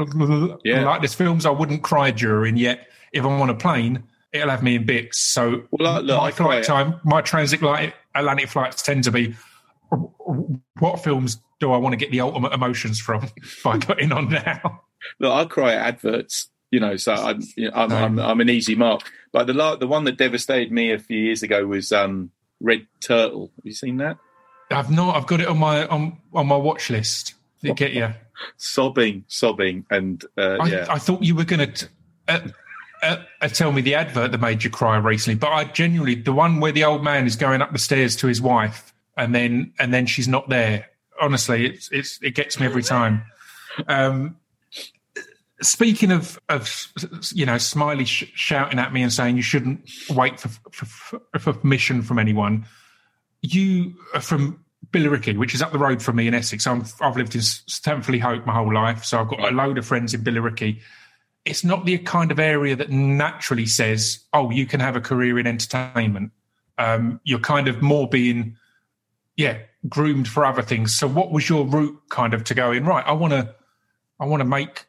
[0.63, 0.83] Yeah.
[0.85, 4.63] Like there's films I wouldn't cry during, yet if I'm on a plane, it'll have
[4.63, 5.19] me in bits.
[5.19, 9.35] So Well, look, my I flight cry- time, my transatlantic Atlantic flights tend to be
[10.79, 13.27] what films do I want to get the ultimate emotions from
[13.63, 14.81] by putting on now?
[15.19, 16.49] look, I cry at adverts.
[16.69, 17.91] You know, so I'm, you know, I'm.
[17.93, 19.09] I'm, I'm an easy mark.
[19.31, 23.51] But the the one that devastated me a few years ago was um, Red Turtle.
[23.55, 24.17] Have you seen that?
[24.69, 25.15] I've not.
[25.15, 27.35] I've got it on my on on my watch list.
[27.61, 28.13] Did it get you?
[28.57, 30.85] Sobbing, sobbing, and uh, I, yeah.
[30.89, 31.87] I thought you were going to
[32.27, 32.39] uh,
[33.01, 36.33] uh, uh, tell me the advert that made you cry recently, but I genuinely the
[36.33, 39.73] one where the old man is going up the stairs to his wife, and then
[39.79, 40.87] and then she's not there.
[41.19, 43.23] Honestly, it's it's it gets me every time.
[43.87, 44.37] Um,
[45.61, 46.87] speaking of of
[47.33, 51.53] you know Smiley sh- shouting at me and saying you shouldn't wait for for, for
[51.53, 52.65] permission from anyone.
[53.41, 56.65] You are from Billericay, which is up the road from me in Essex.
[56.65, 59.85] I'm, I've lived in Stamford Hope my whole life, so I've got a load of
[59.85, 60.79] friends in Billericay.
[61.45, 65.39] It's not the kind of area that naturally says, "Oh, you can have a career
[65.39, 66.31] in entertainment."
[66.77, 68.55] Um, you're kind of more being,
[69.37, 70.93] yeah, groomed for other things.
[70.95, 72.85] So, what was your route, kind of, to go in?
[72.85, 73.55] Right, I want to,
[74.19, 74.85] I want to make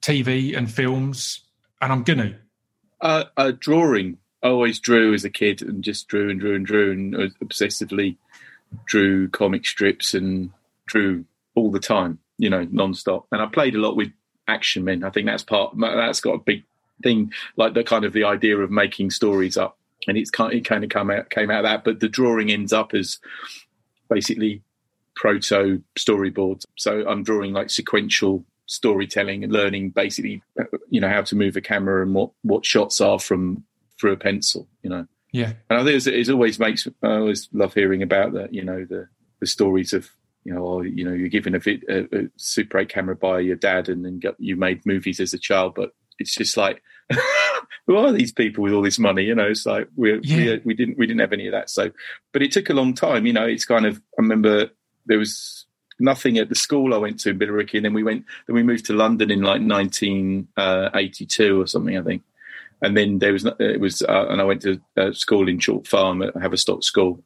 [0.00, 1.40] TV and films,
[1.82, 2.38] and I'm gonna.
[3.00, 6.92] uh, drawing I always drew as a kid and just drew and drew and drew
[6.92, 8.16] and obsessively
[8.86, 10.50] drew comic strips and
[10.86, 13.26] drew all the time, you know, non-stop.
[13.32, 14.12] And I played a lot with
[14.46, 15.02] action men.
[15.02, 16.64] I think that's part that's got a big
[17.02, 19.76] thing, like the kind of the idea of making stories up.
[20.06, 22.52] And it's kind it kind of come out came out of that, but the drawing
[22.52, 23.18] ends up as
[24.08, 24.62] basically
[25.14, 26.64] proto storyboards.
[26.76, 31.56] So I'm drawing like sequential storytelling and learning basically uh, you know how to move
[31.56, 33.64] a camera and what what shots are from
[33.98, 37.72] through a pencil you know yeah and i think it always makes i always love
[37.72, 39.08] hearing about that you know the
[39.40, 40.10] the stories of
[40.44, 43.56] you know or, you know you're given a, a, a super 8 camera by your
[43.56, 46.82] dad and then you made movies as a child but it's just like
[47.86, 50.36] who are these people with all this money you know it's like we yeah.
[50.36, 51.90] we we didn't we didn't have any of that so
[52.32, 54.70] but it took a long time you know it's kind of i remember
[55.06, 55.66] there was
[55.98, 58.24] nothing at the school I went to in Billericay, and then we went.
[58.46, 62.22] Then we moved to London in like 1982 or something, I think.
[62.80, 65.86] And then there was it was, uh, and I went to uh, school in Chalk
[65.86, 67.22] Farm at Haverstock School,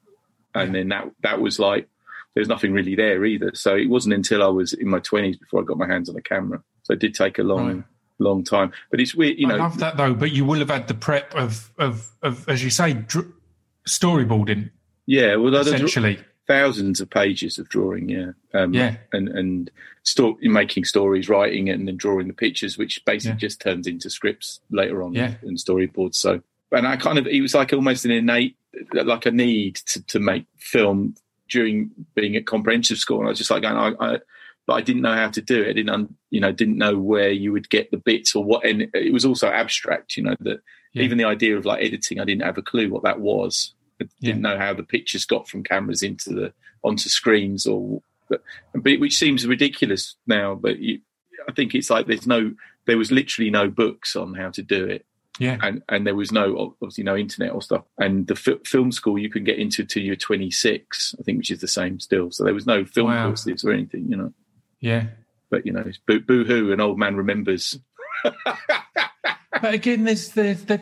[0.55, 1.89] and then that that was like
[2.35, 3.53] there was nothing really there either.
[3.55, 6.17] So it wasn't until I was in my 20s before I got my hands on
[6.17, 6.63] a camera.
[6.85, 7.67] So it did take a long.
[7.67, 7.85] Right.
[8.23, 9.57] Long time, but it's weird, you know.
[9.57, 10.15] I love that though.
[10.15, 13.33] But you will have had the prep of of, of as you say, dr-
[13.87, 14.71] storyboarding.
[15.07, 19.71] Yeah, well, essentially, thousands of pages of drawing, yeah, um, yeah, and and
[20.03, 23.49] sto- making stories, writing and then drawing the pictures, which basically yeah.
[23.49, 25.35] just turns into scripts later on yeah.
[25.43, 26.15] and storyboards.
[26.15, 28.57] So, and I kind of it was like almost an innate,
[28.93, 31.15] like a need to, to make film
[31.49, 34.19] during being at comprehensive school, and I was just like going, I, I
[34.67, 35.71] but I didn't know how to do it.
[35.71, 38.65] I didn't, you know, didn't know where you would get the bits or what.
[38.65, 40.61] And it was also abstract, you know, that
[40.93, 41.03] yeah.
[41.03, 43.75] even the idea of like editing, I didn't have a clue what that was.
[44.01, 44.51] I didn't yeah.
[44.51, 48.43] know how the pictures got from cameras into the onto screens or but,
[48.99, 51.01] which seems ridiculous now but you,
[51.49, 52.53] i think it's like there's no
[52.87, 55.05] there was literally no books on how to do it
[55.39, 58.91] yeah and and there was no obviously no internet or stuff and the f- film
[58.91, 62.31] school you can get into till you're 26 i think which is the same still
[62.31, 63.27] so there was no film wow.
[63.27, 64.33] courses or anything you know
[64.83, 65.07] yeah
[65.49, 67.79] but you know it's boo, boo-hoo an old man remembers
[68.23, 70.81] but again there's the, the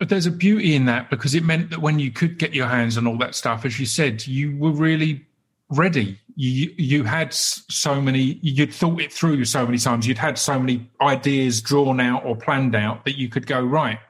[0.00, 2.98] there's a beauty in that because it meant that when you could get your hands
[2.98, 5.24] on all that stuff, as you said, you were really
[5.70, 6.18] ready.
[6.34, 10.06] You you had so many, you'd thought it through so many times.
[10.06, 14.00] You'd had so many ideas drawn out or planned out that you could go right.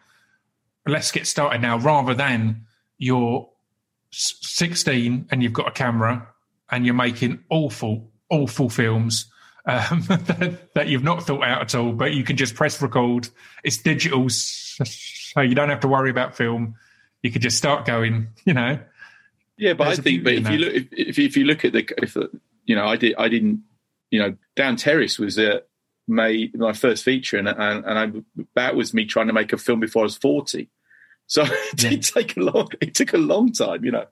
[0.87, 2.67] Let's get started now, rather than
[2.99, 3.49] you're
[4.11, 6.29] 16 and you've got a camera
[6.71, 9.27] and you're making awful, awful films
[9.67, 13.29] um, that, that, you've not thought out at all, but you can just press record.
[13.63, 16.75] It's digital so you don't have to worry about film.
[17.23, 18.79] You could just start going, you know.
[19.57, 21.73] Yeah, but There's I think, but if you look, if, if, if you look at
[21.73, 22.17] the, if
[22.65, 23.63] you know, I did, I didn't,
[24.11, 25.61] you know, Down Terrace was uh,
[26.09, 29.59] my my first feature, and and, and I, that was me trying to make a
[29.59, 30.69] film before I was forty.
[31.27, 34.07] So it did take a long, it took a long time, you know.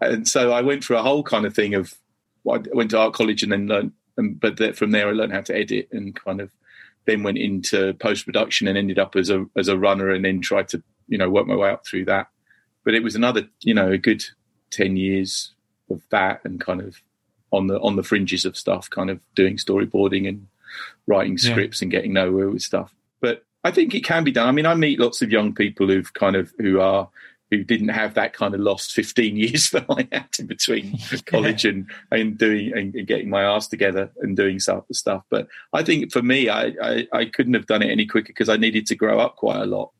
[0.00, 1.94] And so I went through a whole kind of thing of,
[2.44, 5.32] well, I went to art college and then learned, and, but from there I learned
[5.32, 6.50] how to edit and kind of
[7.06, 10.40] then went into post production and ended up as a as a runner and then
[10.40, 12.28] tried to you know work my way up through that.
[12.84, 14.24] But it was another you know a good
[14.70, 15.52] ten years
[15.90, 17.00] of that and kind of
[17.50, 20.46] on the on the fringes of stuff, kind of doing storyboarding and
[21.06, 21.84] writing scripts yeah.
[21.84, 22.94] and getting nowhere with stuff.
[23.20, 24.48] But I think it can be done.
[24.48, 27.08] I mean, I meet lots of young people who've kind of who are
[27.52, 31.66] who didn't have that kind of lost 15 years that I had in between college
[31.66, 35.22] and, and doing and, and, getting my ass together and doing stuff stuff.
[35.28, 38.48] But I think for me, I, I, I couldn't have done it any quicker because
[38.48, 39.90] I needed to grow up quite a lot.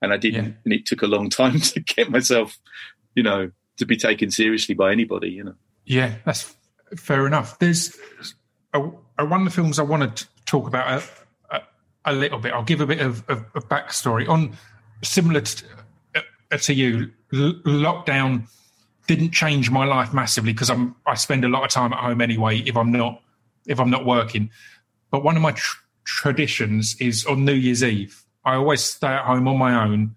[0.00, 0.52] And I didn't, yeah.
[0.64, 2.56] and it took a long time to get myself,
[3.16, 5.56] you know, to be taken seriously by anybody, you know.
[5.84, 6.54] Yeah, that's
[6.96, 7.58] fair enough.
[7.58, 7.98] There's
[8.72, 11.02] a, a one of the films I want to talk about
[11.50, 11.62] a, a,
[12.04, 12.52] a, little bit.
[12.52, 14.56] I'll give a bit of, of, of backstory on
[15.02, 15.64] similar to,
[16.58, 18.48] to you, l- lockdown
[19.06, 22.20] didn't change my life massively because I'm I spend a lot of time at home
[22.20, 23.20] anyway if I'm not
[23.66, 24.50] if I'm not working.
[25.10, 28.24] But one of my tr- traditions is on New Year's Eve.
[28.44, 30.14] I always stay at home on my own.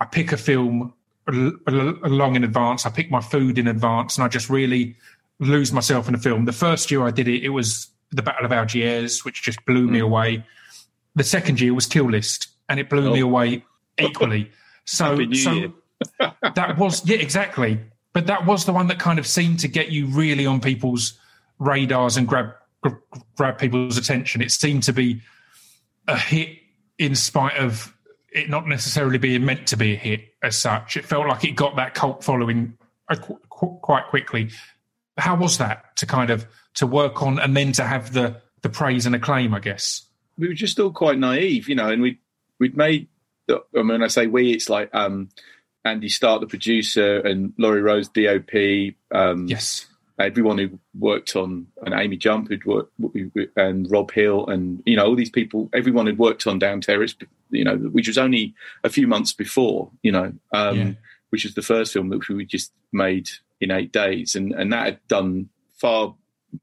[0.00, 0.92] I pick a film
[1.28, 2.84] long in advance.
[2.84, 4.96] I pick my food in advance, and I just really
[5.38, 6.44] lose myself in a film.
[6.44, 9.88] The first year I did it, it was the Battle of Algiers, which just blew
[9.88, 10.04] me mm.
[10.04, 10.44] away.
[11.14, 13.12] The second year was Kill List, and it blew oh.
[13.12, 13.64] me away
[13.98, 14.50] equally.
[14.84, 15.72] So, so
[16.54, 17.80] that was yeah, exactly.
[18.12, 21.18] But that was the one that kind of seemed to get you really on people's
[21.58, 22.54] radars and grab
[23.36, 24.42] grab people's attention.
[24.42, 25.20] It seemed to be
[26.06, 26.58] a hit
[26.98, 27.94] in spite of
[28.30, 30.96] it not necessarily being meant to be a hit as such.
[30.96, 32.76] It felt like it got that cult following
[33.08, 34.50] uh, quite quickly.
[35.16, 38.68] How was that to kind of to work on and then to have the the
[38.68, 39.54] praise and acclaim?
[39.54, 40.02] I guess
[40.36, 42.18] we were just all quite naive, you know, and we
[42.58, 43.08] we'd made
[43.48, 45.28] mean, when I say we, it's like um,
[45.84, 48.94] Andy Starke, the producer, and Laurie Rose, DOP.
[49.12, 49.86] Um, Yes.
[50.18, 52.92] everyone who worked on and Amy Jump who'd worked
[53.56, 57.16] and Rob Hill and you know all these people everyone had worked on Down Terrace
[57.50, 58.54] you know which was only
[58.84, 60.90] a few months before you know um, Yeah.
[61.30, 63.28] which was the first film that we just made
[63.60, 66.14] in eight days and and that had done far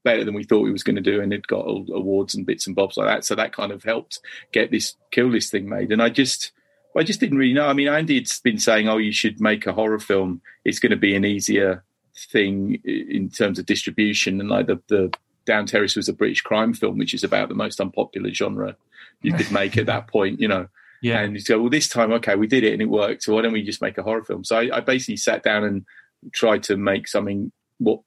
[0.02, 2.46] better than we thought we was going to do and it got all awards and
[2.46, 4.18] bits and bobs like that so that kind of helped
[4.52, 6.52] get this kill list thing made and I just
[6.96, 7.66] I just didn't really know.
[7.66, 10.40] I mean Andy had been saying oh you should make a horror film.
[10.64, 11.84] It's going to be an easier
[12.16, 14.40] thing in terms of distribution.
[14.40, 15.12] And like the, the
[15.46, 18.76] down terrace was a british crime film which is about the most unpopular genre
[19.22, 20.68] you could make at that point you know?
[21.00, 21.20] Yeah.
[21.20, 23.22] and you go well this time okay we did it and it worked.
[23.24, 24.44] So why don't we just make a horror film?
[24.44, 25.84] So i, I basically sat down and
[26.32, 28.00] tried to make something what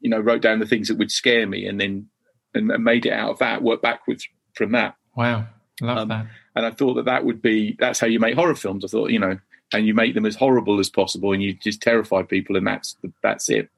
[0.00, 2.08] you know wrote down the things that would scare me and then
[2.54, 4.94] and, and made it out of that work backwards from that.
[5.16, 5.46] Wow.
[5.82, 6.26] Love Um, that.
[6.54, 8.84] And I thought that that would be that's how you make horror films.
[8.84, 9.38] I thought you know,
[9.72, 12.96] and you make them as horrible as possible, and you just terrify people, and that's
[13.22, 13.68] that's it.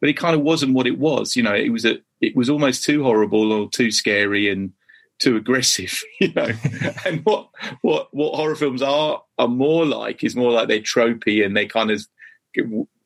[0.00, 1.36] But it kind of wasn't what it was.
[1.36, 4.72] You know, it was a it was almost too horrible or too scary and
[5.18, 6.02] too aggressive.
[6.20, 6.48] You know,
[7.04, 7.50] and what
[7.82, 11.66] what what horror films are are more like is more like they're tropey and they
[11.66, 12.06] kind of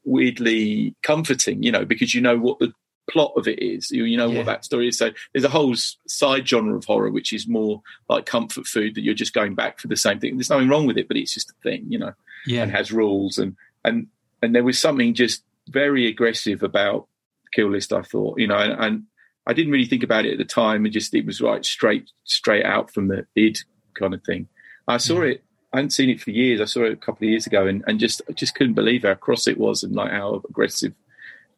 [0.05, 1.63] weirdly comforting.
[1.63, 2.73] You know, because you know what the
[3.11, 3.91] plot of it is.
[3.91, 4.39] You, you know Yeah.
[4.39, 4.99] what that story is.
[4.99, 9.03] So there's a whole side genre of horror which is more like comfort food that
[9.03, 10.37] you're just going back for the same thing.
[10.37, 12.13] There's nothing wrong with it, but it's just a thing, you know,
[12.47, 12.63] Yeah.
[12.63, 14.07] and has rules and and
[14.43, 17.07] and there was something just very aggressive about
[17.53, 17.93] Kill List.
[17.93, 19.03] I thought, you know, and, and
[19.47, 20.87] I didn't really think about it at the time.
[20.87, 23.59] It just it was right straight straight out from the id
[23.95, 24.49] kind of thing.
[24.87, 25.33] I saw mm.
[25.33, 25.45] it.
[25.73, 26.61] I hadn't seen it for years.
[26.61, 29.03] I saw it a couple of years ago, and, and just I just couldn't believe
[29.03, 30.95] how cross it was, and like how aggressive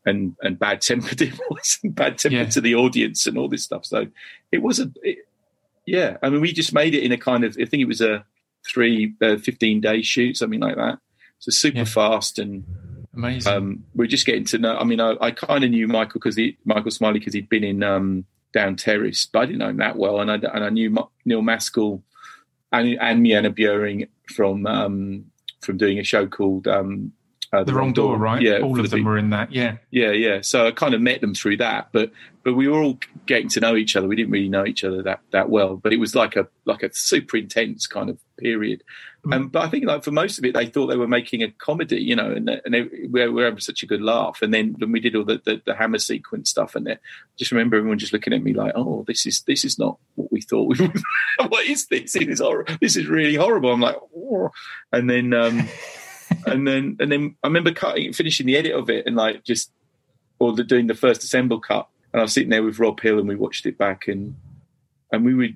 [0.05, 2.45] and and bad tempered it was, and bad tempered Yeah.
[2.51, 3.85] to the audience, and all this stuff.
[3.87, 4.07] So
[4.51, 5.19] it was a, it,
[5.87, 6.17] yeah.
[6.23, 7.53] I mean, we just made it in a kind of.
[7.61, 8.25] I think it was a
[8.67, 10.99] three, uh, 15 day shoot, something like that.
[11.41, 11.85] So super Yeah.
[11.85, 12.65] fast, and
[13.15, 13.53] Amazing.
[13.53, 14.77] um, we're just getting to know.
[14.77, 17.65] I mean, I, I kind of knew Michael because he, Michael Smiley because he'd been
[17.65, 20.69] in um, Down Terrace, but I didn't know him that well, and I and I
[20.71, 22.03] knew Ma- Neil Maskell
[22.71, 25.25] and and MyAnna Buring from um,
[25.61, 27.12] from doing a show called um,
[27.53, 28.41] uh, the wrong door, right?
[28.41, 29.53] Yeah, All of the them were in that.
[29.53, 29.77] Yeah.
[29.91, 30.41] yeah, yeah.
[30.41, 32.11] So I kind of met them through that, but
[32.45, 34.09] but we were all getting to know each other.
[34.09, 36.83] We didn't really know each other that that well, but it was like a like
[36.83, 38.83] a super intense kind of period.
[39.27, 39.35] Mm.
[39.35, 41.51] Um, but I think like for most of it, they thought they were making a
[41.51, 44.41] comedy, you know, and and they, we were having such a good laugh.
[44.41, 46.99] And then when we did all the the, the hammer sequence stuff, and I
[47.38, 50.33] just remember everyone just looking at me like, "Oh, this is this is not what
[50.33, 51.03] we thought we would.
[51.51, 52.17] what is this?
[52.17, 52.77] It is horrible.
[52.81, 54.51] This is really horrible." I'm like, oh.
[54.91, 55.35] and then.
[55.35, 55.69] um
[56.47, 59.71] and then and then I remember cutting, finishing the edit of it, and like just
[60.39, 63.19] or the, doing the first assemble cut, and I was sitting there with Rob Hill,
[63.19, 64.37] and we watched it back, and
[65.13, 65.49] and we were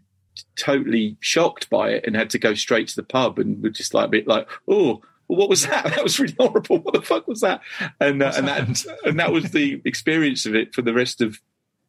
[0.57, 3.95] totally shocked by it, and had to go straight to the pub, and we're just
[3.95, 5.03] like a bit like, oh.
[5.29, 5.85] Well, what was that?
[5.97, 6.79] That was really horrible.
[6.79, 7.61] What the fuck was that?
[7.99, 8.77] And uh, and happened?
[8.77, 11.41] that and that was the experience of it for the rest of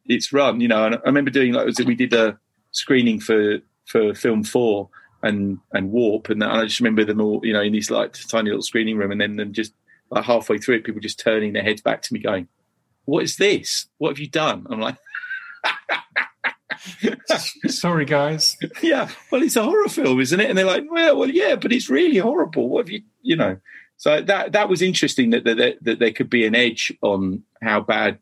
[0.06, 0.60] its run.
[0.60, 2.36] You know, and I remember doing like was it, we did a
[2.72, 4.88] screening for for film four,
[5.28, 6.30] and and warp.
[6.30, 9.12] And, I just remember them all you know in this like tiny little screening room
[9.12, 9.72] and then them just
[10.10, 12.48] like halfway through it people just turning their heads back to me going
[13.04, 13.86] what is this?
[13.96, 14.66] What have you done?
[14.68, 14.96] I'm like
[17.66, 18.56] Sorry, guys.
[18.82, 19.08] yeah.
[19.30, 20.48] Well it's a horror film isn't it?
[20.48, 22.68] And they're like well well yeah but it's really horrible.
[22.68, 23.58] What have you you know?
[23.96, 27.80] So that that was interesting that that, that there could be an edge on how
[27.80, 28.18] bad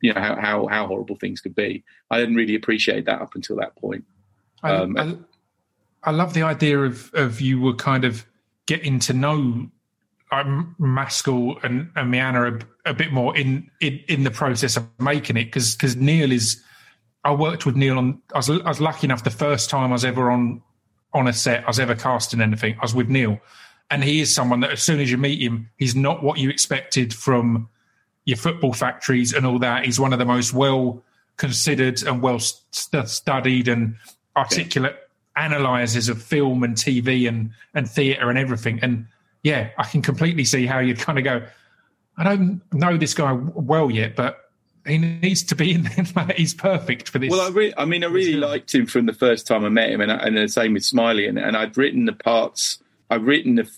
[0.00, 1.84] you know how, how how horrible things could be.
[2.10, 4.04] I didn't really appreciate that up until that point.
[4.62, 5.16] Um, I, I
[6.10, 8.26] love the idea of of you were kind of
[8.66, 9.68] getting to know
[10.32, 14.86] um, Maskell and, and MyAnna a, a bit more in, in in the process of
[14.98, 16.62] making it because because Neil is.
[17.22, 18.22] I worked with Neil on.
[18.34, 20.62] I was I was lucky enough the first time I was ever on
[21.12, 22.76] on a set I was ever cast in anything.
[22.78, 23.38] I was with Neil,
[23.90, 26.48] and he is someone that as soon as you meet him, he's not what you
[26.48, 27.68] expected from
[28.24, 29.84] your football factories and all that.
[29.84, 31.02] He's one of the most well
[31.36, 33.96] considered and well st- studied and
[34.36, 34.96] articulate
[35.40, 38.78] analyzers of film and TV and and theatre and everything.
[38.82, 39.06] And
[39.42, 41.42] yeah, I can completely see how you'd kind of go.
[42.16, 44.50] I don't know this guy well yet, but
[44.86, 46.26] he needs to be in there.
[46.36, 47.30] He's perfect for this.
[47.30, 49.90] Well, I, re- I mean, I really liked him from the first time I met
[49.90, 51.26] him, and, I, and the same with Smiley.
[51.26, 52.78] And, and I'd written the parts.
[53.10, 53.70] I'd written the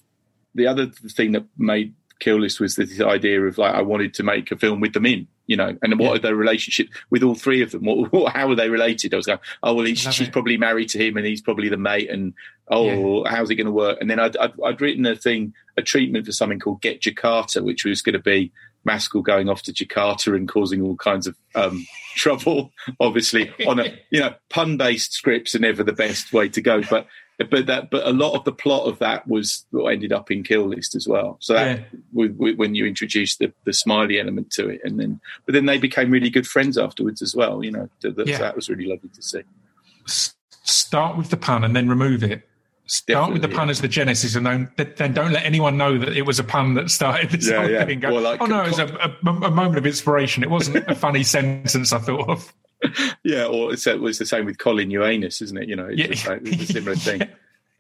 [0.55, 4.23] the other thing that made Kill List was this idea of like I wanted to
[4.23, 6.15] make a film with them in, you know, and what Yeah.
[6.15, 7.85] are their relationship with all three of them?
[7.85, 9.13] What, what how are they related?
[9.13, 10.33] I was going, oh well, he's, she's it.
[10.33, 12.33] probably married to him, and he's probably the mate, and
[12.69, 13.99] oh, how's it going to work?
[14.01, 17.61] And then I'd, I'd I'd written a thing, a treatment for something called Get Jakarta,
[17.63, 18.53] which was going to be
[18.87, 22.71] Maskell going off to Jakarta and causing all kinds of um, trouble.
[23.01, 26.83] Obviously, on a you know pun based scripts are never the best way to go,
[26.89, 27.07] but
[27.45, 30.43] but that but a lot of the plot of that was what ended up in
[30.43, 31.37] Kill List as well.
[31.41, 31.79] So that
[32.13, 32.29] Yeah.
[32.33, 36.11] when you introduced the the smiley element to it, and then but then they became
[36.11, 37.65] really good friends afterwards as well.
[37.65, 38.39] You know, that, that, Yeah.
[38.39, 39.43] that was really lovely to see.
[40.07, 40.35] S-
[40.65, 42.49] start with the pun and then remove it.
[42.87, 45.97] Start with the Definitely, pun as the genesis, and then, then don't let anyone know
[45.99, 47.85] that it was a pun that started this Yeah, whole yeah.
[47.87, 48.01] thing.
[48.01, 50.43] Go, Or like oh no, it was a, a, a moment of inspiration.
[50.43, 52.53] It wasn't a funny sentence I thought of.
[53.25, 55.69] Yeah, or it's, it was the same with Colin Uranus, isn't it?
[55.69, 56.07] You know, it's, Yeah.
[56.09, 57.23] the same- it's a similar thing.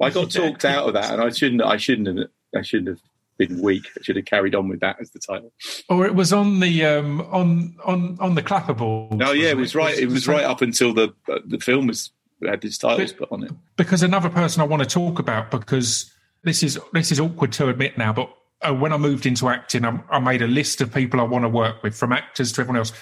[0.00, 1.62] I got talked out of that, and I shouldn't.
[1.62, 2.28] I shouldn't have.
[2.56, 3.00] I shouldn't have
[3.38, 3.84] been weak.
[3.98, 5.52] I should have carried on with that as the title.
[5.88, 9.12] Or it was on the um, on on on the clapper board.
[9.12, 9.96] No, yeah, it was right.
[9.96, 11.14] It was right up until the
[11.46, 12.10] the film was
[12.44, 13.52] had its titles put on it.
[13.76, 17.68] because another person I want to talk about because this is this is awkward to
[17.68, 18.28] admit now, but
[18.62, 21.44] uh, when I moved into acting, I, I made a list of people I want
[21.44, 22.92] to work with, from actors to everyone else.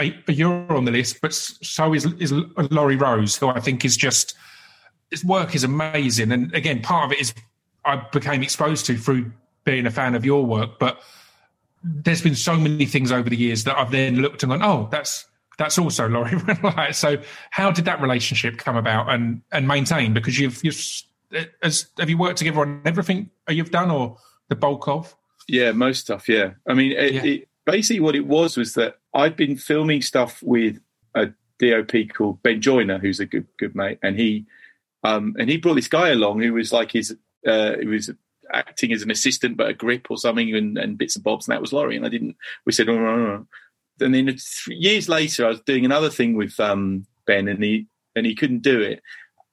[0.00, 2.32] You're on the list, but so is is
[2.70, 4.34] Laurie Rose, who I think is just
[5.10, 6.32] his work is amazing.
[6.32, 7.34] And again, part of it is
[7.84, 9.32] I became exposed to through
[9.64, 11.00] being a fan of your work, but
[11.82, 14.88] there's been so many things over the years that I've then looked and gone, oh,
[14.90, 15.26] that's
[15.58, 16.38] that's also Laurie.
[16.92, 17.18] So,
[17.50, 20.14] how did that relationship come about and and maintain?
[20.14, 20.80] Because you've you've
[21.62, 24.16] as have you worked together on everything you've done or
[24.48, 25.14] the bulk of?
[25.48, 26.28] Yeah, most stuff.
[26.28, 27.24] Yeah, I mean, it, Yeah.
[27.24, 30.80] It, basically what it was was that I'd been filming stuff with
[31.14, 34.46] a DOP called Ben Joyner, who's a good good mate, and he
[35.04, 37.14] um and he brought this guy along who was like his
[37.46, 38.10] uh he was
[38.52, 41.52] acting as an assistant but a grip or something and, and bits and bobs and
[41.54, 43.46] that was Laurie and I didn't we said oh, no, no.
[44.00, 44.34] and then
[44.68, 48.62] years later I was doing another thing with um Ben and he and he couldn't
[48.62, 49.02] do it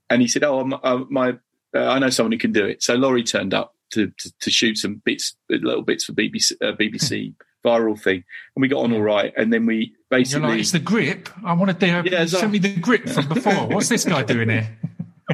[0.09, 1.31] and he said oh I'm, uh, my
[1.75, 4.49] uh, I know someone who can do it so Laurie turned up to, to, to
[4.49, 7.35] shoot some bits little bits for BBC uh, BBC
[7.65, 8.23] viral thing
[8.55, 11.29] and we got on all right and then we basically like, it's the grip.
[11.43, 11.87] I want to do.
[11.87, 13.67] Yeah, it's send me the grip from before.
[13.67, 14.77] What's this guy doing here?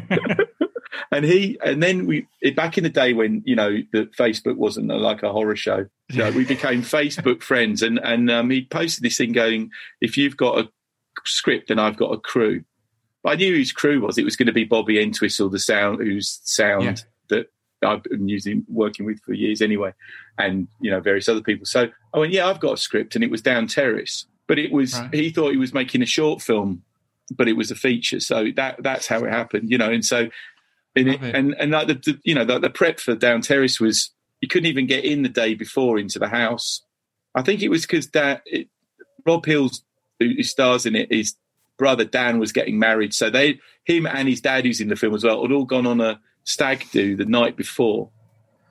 [1.12, 4.88] and he and then we back in the day when you know that Facebook wasn't
[4.88, 5.86] like a horror show.
[6.10, 10.18] You know, we became Facebook friends, and and um, he posted this thing going, "If
[10.18, 10.70] you've got a
[11.26, 12.64] script and I've got a crew,"
[13.24, 14.18] but I knew whose crew was.
[14.18, 17.48] It was going to be Bobby Entwistle, the sound whose sound that
[17.84, 19.94] I've been using working with for years anyway,
[20.38, 21.66] and you know various other people.
[21.66, 24.60] So Oh, I went, "Yeah, I've got a script," and it was Down Terrace, but
[24.60, 25.14] it was Right.
[25.14, 26.84] he thought he was making a short film.
[27.34, 29.90] But it was a feature, so that that's how it happened, you know.
[29.90, 30.30] And so
[30.98, 31.36] and it, it.
[31.36, 34.50] and and like the, the you know the, the prep for Down Terrace was you
[34.50, 36.84] couldn't even get in the day before into the house.
[37.34, 38.68] I think it was because that it,
[39.26, 39.84] Rob Hill's
[40.20, 41.36] who, who stars in it, his
[41.78, 45.16] brother Dan was getting married, so they him and his dad who's in the film
[45.16, 48.10] as well had all gone on a stag do the night before,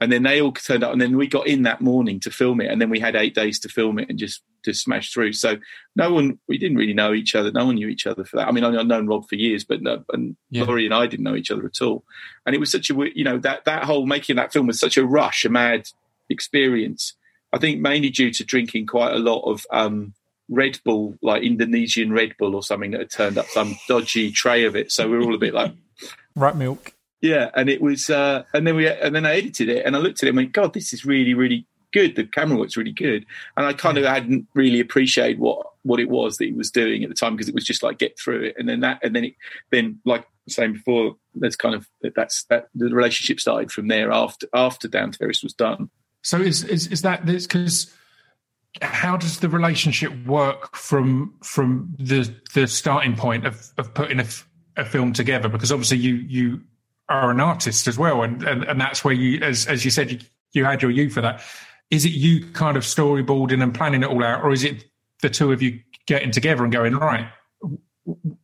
[0.01, 2.61] and then they all turned up, and then we got in that morning to film
[2.61, 5.33] it, and then we had eight days to film it and just to smash through.
[5.33, 5.57] So
[5.97, 7.51] no one we didn't really know each other.
[7.51, 8.49] No one knew each other for that.
[8.49, 10.65] I mean, I've known Rob for years, but no, and Yeah.
[10.65, 12.05] Laurie and I didn't know each other at all
[12.47, 14.97] and it was such a you know that that whole making that film was such
[14.97, 15.89] a rush, a mad
[16.29, 17.15] experience.
[17.53, 20.15] I think mainly due to drinking quite a lot of um,
[20.49, 24.65] Red Bull, like Indonesian Red Bull or something that had turned up some dodgy tray
[24.65, 24.93] of it.
[24.93, 25.73] So we were all a bit like,
[26.37, 26.93] Right milk.
[27.21, 27.51] Yeah.
[27.55, 30.23] And it was, uh, and then we, and then I edited it, and I looked
[30.23, 32.17] at it and went, God, this is really, really good.
[32.17, 36.11] The camera works really good, and I kind of hadn't really appreciated what what it
[36.11, 38.45] was that he was doing at the time because it was just like get through
[38.45, 39.35] it, and then that, and then it,
[39.71, 44.47] then like saying before, that's kind of that's that the relationship started from there after
[44.55, 45.91] after Down Terrace was done.
[46.23, 47.95] So is is, is that this because
[48.83, 54.25] how does the relationship work from from the the starting point of, of putting a,
[54.25, 55.49] f- a film together?
[55.49, 56.61] Because obviously you you
[57.11, 60.11] are an artist as well, and, and, and that's where you as as you said
[60.13, 60.19] you,
[60.53, 61.43] you had your you for that.
[61.91, 64.85] Is it you kind of storyboarding and planning it all out, or is it
[65.23, 67.27] the two of you getting together and going right?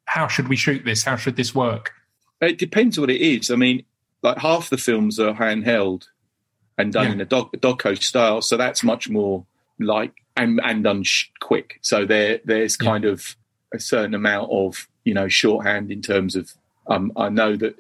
[0.04, 1.02] How should we shoot this?
[1.04, 1.92] How should this work?
[2.40, 3.50] It depends what it is.
[3.50, 3.84] I mean,
[4.22, 6.06] like half the films are handheld
[6.78, 7.12] and done Yeah.
[7.12, 9.46] in a dog dogco style, so that's much more
[9.78, 11.78] like and and done sh- quick.
[11.82, 12.90] So there there's Yeah.
[12.90, 13.36] kind of
[13.74, 16.52] a certain amount of you know shorthand in terms of
[16.88, 17.74] um, I know that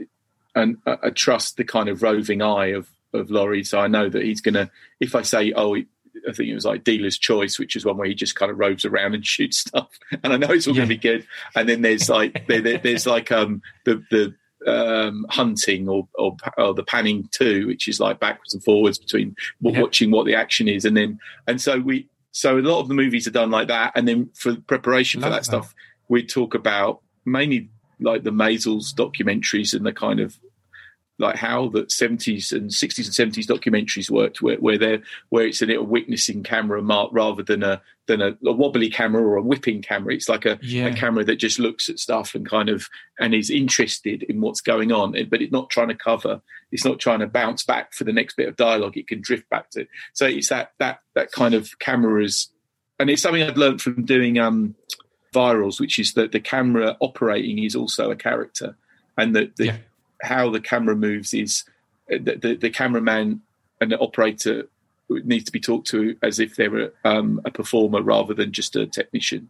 [0.56, 4.08] and I, I trust the kind of roving eye of of Laurie, so I know
[4.08, 5.76] that he's gonna if I say oh.
[6.28, 8.58] I think it was like Dealer's Choice, which is one where he just kind of
[8.58, 9.90] roves around and shoots stuff,
[10.24, 11.24] and I know it's all going to be good.
[11.54, 14.34] And then there's like there, there- there's like um the the
[14.66, 19.36] um, hunting or, or or the panning too, which is like backwards and forwards between
[19.60, 19.78] Yeah.
[19.80, 22.94] watching what the action is, and then and so we so a lot of the
[22.94, 25.44] movies are done like that, and then for preparation for that, that.
[25.44, 25.74] stuff,
[26.08, 27.68] we talk about mainly
[28.00, 30.38] like the Maysles documentaries and the kind of
[31.18, 35.62] like how the 70s and 60s and 70s documentaries worked where, where they're where it's
[35.62, 39.42] a little witnessing camera mark rather than a than a, a wobbly camera or a
[39.42, 40.88] whipping camera it's like a, Yeah.
[40.88, 42.88] a camera that just looks at stuff and kind of
[43.18, 46.98] and is interested in what's going on but it's not trying to cover it's not
[46.98, 49.86] trying to bounce back for the next bit of dialogue it can drift back to
[50.12, 52.50] so it's that that that kind of cameras
[53.00, 54.74] and it's something i've learned from doing um
[55.34, 58.76] virals which is that the camera operating is also a character
[59.18, 59.76] and that the Yeah.
[60.22, 61.64] How the camera moves is
[62.12, 63.42] uh, the, the, the cameraman
[63.80, 64.68] and the operator
[65.08, 68.76] needs to be talked to as if they were um, a performer rather than just
[68.76, 69.48] a technician.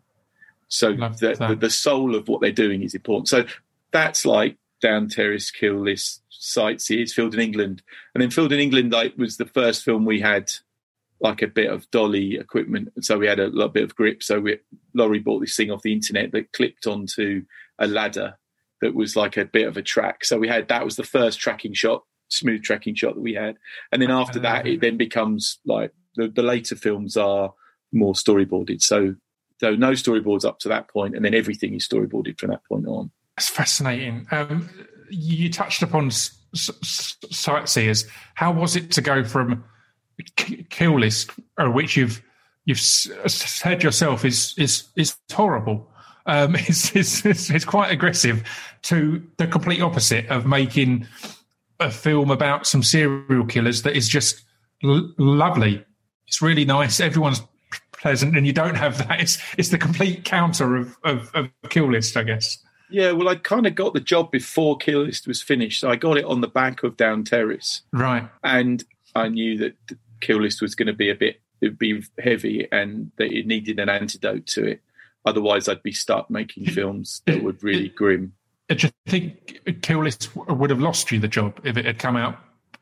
[0.69, 3.29] So the, the, the soul of what they're doing is important.
[3.29, 3.47] So
[3.93, 7.83] that's like Down Terrace, Kill List, Sightseers, Field in England.
[8.15, 10.53] And then Field in England like was the first film we had
[11.21, 12.93] like a bit of dolly equipment.
[13.03, 14.23] So we had a little bit of grip.
[14.23, 14.59] So we,
[14.93, 17.45] Laurie bought this thing off the internet that clipped onto
[17.79, 18.37] a ladder
[18.83, 20.25] that was like a bit of a track.
[20.25, 23.57] So we had that was the first tracking shot, smooth tracking shot that we had.
[23.93, 27.53] And then after that, it then becomes like the, the later films are
[27.93, 28.83] more storyboarded.
[28.83, 29.15] So
[29.59, 32.87] so no storyboards up to that point, and then everything is storyboarded from that point
[32.87, 33.11] on.
[33.37, 34.27] That's fascinating.
[34.31, 34.69] Um,
[35.11, 38.05] you touched upon sightseers.
[38.35, 39.65] How was it to go from
[40.71, 42.23] Kill List, uh, which you've
[42.65, 45.91] you've said yourself is is is horrible?
[46.27, 48.43] Um, it's, it's, quite aggressive
[48.83, 51.07] to the complete opposite of making
[51.81, 54.45] a film about some serial killers that is just
[54.85, 55.85] l- lovely.
[56.27, 57.01] It's really nice.
[57.01, 57.43] Everyone's
[57.93, 59.21] pleasant, and you don't have that.
[59.21, 62.59] It's it's the complete counter of of, of Kill List, I guess.
[62.89, 65.97] Yeah, well, I kind of got the job before Kill List was finished, so I
[65.97, 68.29] got it on the back of Down Terrace, Right.
[68.45, 68.85] and
[69.17, 69.77] I knew that
[70.21, 73.81] Kill List was going to be a bit, it'd be heavy, and that it needed
[73.81, 74.81] an antidote to it.
[75.27, 78.33] Otherwise, I'd be stuck making films that were really grim.
[78.69, 82.17] Do you think Kill List would have lost you the job if it had come
[82.17, 82.39] out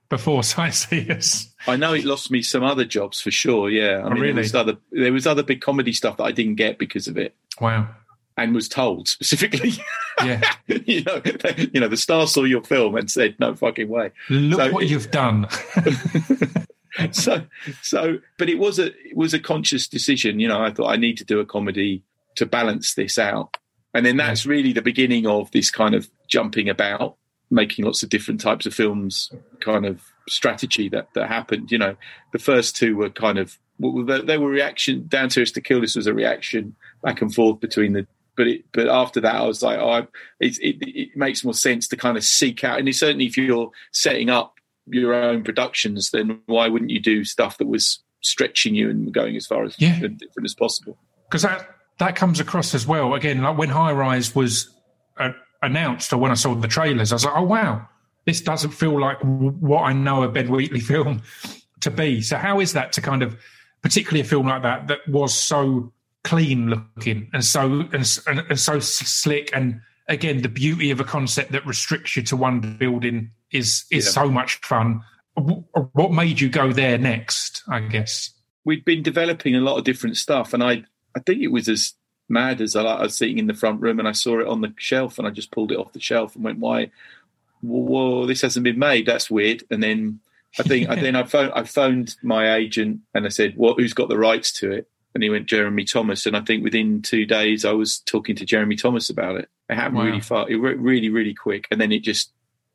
[0.08, 1.52] before Sightseers?
[1.66, 3.68] I know it lost me some other jobs for sure.
[3.70, 4.32] Yeah, I oh, mean, Oh, really?
[4.32, 7.18] there was other there was other big comedy stuff that I didn't get because of
[7.18, 7.88] it, Wow.
[8.36, 9.72] and was told specifically.
[10.22, 10.40] Yeah.
[10.66, 11.20] you know,
[11.72, 14.86] you know, the star saw your film and said, "No fucking way." Look So what
[14.88, 15.48] you've done.
[17.10, 17.42] so
[17.82, 20.96] so but it was a it was a conscious decision you know i thought i
[20.96, 22.04] need to do a comedy
[22.36, 23.56] to balance this out
[23.92, 27.16] and then that's really the beginning of this kind of jumping about
[27.50, 29.30] making lots of different types of films
[29.60, 31.96] kind of strategy that that happened you know
[32.32, 35.78] the first two were kind of they, they were reaction down to us to Kill
[35.78, 38.06] List was a reaction back and forth between the
[38.36, 39.98] but it, but after that, I was like, oh, I,
[40.40, 43.70] it, it, it makes more sense to kind of seek out, and certainly if you're
[43.92, 44.54] setting up
[44.86, 49.36] your own productions, then why wouldn't you do stuff that was stretching you and going
[49.36, 49.94] as far as Yeah.
[50.00, 50.98] different as possible?
[51.28, 53.14] Because that, that comes across as well.
[53.14, 54.68] Again, like when High Rise was
[55.18, 55.30] uh,
[55.62, 57.88] announced or when I saw the trailers, I was like, oh, wow,
[58.26, 61.22] this doesn't feel like w- what I know a Ben Wheatley film
[61.80, 62.20] to be.
[62.22, 63.36] So, how is that to kind of,
[63.82, 65.92] particularly a film like that, that was so
[66.24, 69.78] clean looking and so and, and, and so slick and
[70.08, 74.10] again the beauty of a concept that restricts you to one building is is Yeah.
[74.22, 75.02] so much fun
[75.34, 78.30] what made you go there next i guess
[78.64, 80.84] We'd been developing a lot of different stuff, and I
[81.16, 81.94] I think it was as
[82.28, 84.60] mad as I, I was sitting in the front room and I saw it on
[84.60, 86.90] the shelf, and I just pulled it off the shelf and went, "Why?
[87.60, 89.06] Whoa, this hasn't been made.
[89.06, 90.20] That's weird." And then
[90.58, 93.78] I think and then I phoned I phoned my agent and I said, "What?
[93.78, 97.00] who's got the rights to it?" And he went Jeremy Thomas, and I think within
[97.00, 99.48] two days I was talking to Jeremy Thomas about it.
[99.70, 100.04] It happened Wow.
[100.06, 102.32] really fast, it went really really quick, and then it just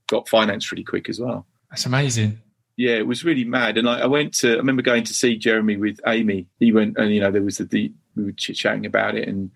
[0.07, 1.45] got financed really quick as well.
[1.69, 2.39] that's amazing
[2.77, 3.77] Yeah, it was really mad.
[3.77, 6.47] And I, I went to, I remember going to see Jeremy with Amy.
[6.59, 9.27] He went, and you know, there was the, the we were chit chatting about it,
[9.27, 9.51] and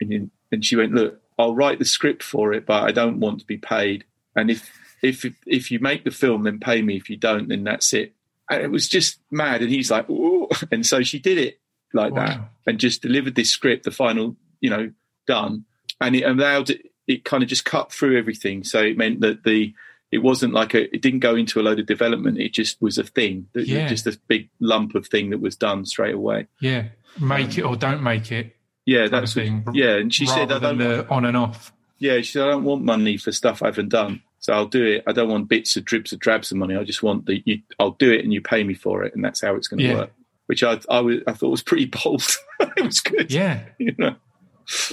[0.00, 3.40] and and she went, look, I'll write the script for it, but I don't want
[3.40, 4.04] to be paid.
[4.36, 4.70] And if
[5.02, 6.96] if if you make the film, then pay me.
[6.96, 8.14] If you don't, then that's it.
[8.50, 9.62] And it was just mad.
[9.62, 10.48] And he's like, Ooh.
[10.70, 11.60] and so she did it
[11.92, 14.92] like that, and just delivered this script, the final, you know,
[15.26, 15.64] done,
[16.00, 16.82] and it allowed it.
[17.06, 18.62] It kind of just cut through everything.
[18.62, 19.74] So it meant that the
[20.12, 22.38] it wasn't like a it didn't go into a load of development.
[22.38, 23.86] It just was a thing that- Yeah.
[23.88, 26.46] just a big lump of thing that was done straight away.
[26.60, 26.86] Yeah.
[27.20, 28.56] Make it or don't make it
[28.86, 31.70] yeah that's thing yeah and she said i don't the on and off.
[31.98, 34.22] Yeah she said i don't want money for stuff i haven't done.
[34.38, 35.04] So i'll do it.
[35.06, 36.74] I don't want bits of dribs of drabs of money.
[36.76, 39.14] I just want the you, i'll do it and you pay me for it.
[39.14, 39.94] And that's how it's going to Yeah.
[39.96, 40.12] work
[40.46, 42.24] which I, I, was, I thought was pretty bold.
[42.76, 43.30] It was good.
[43.32, 43.60] Yeah.
[43.78, 44.16] You know?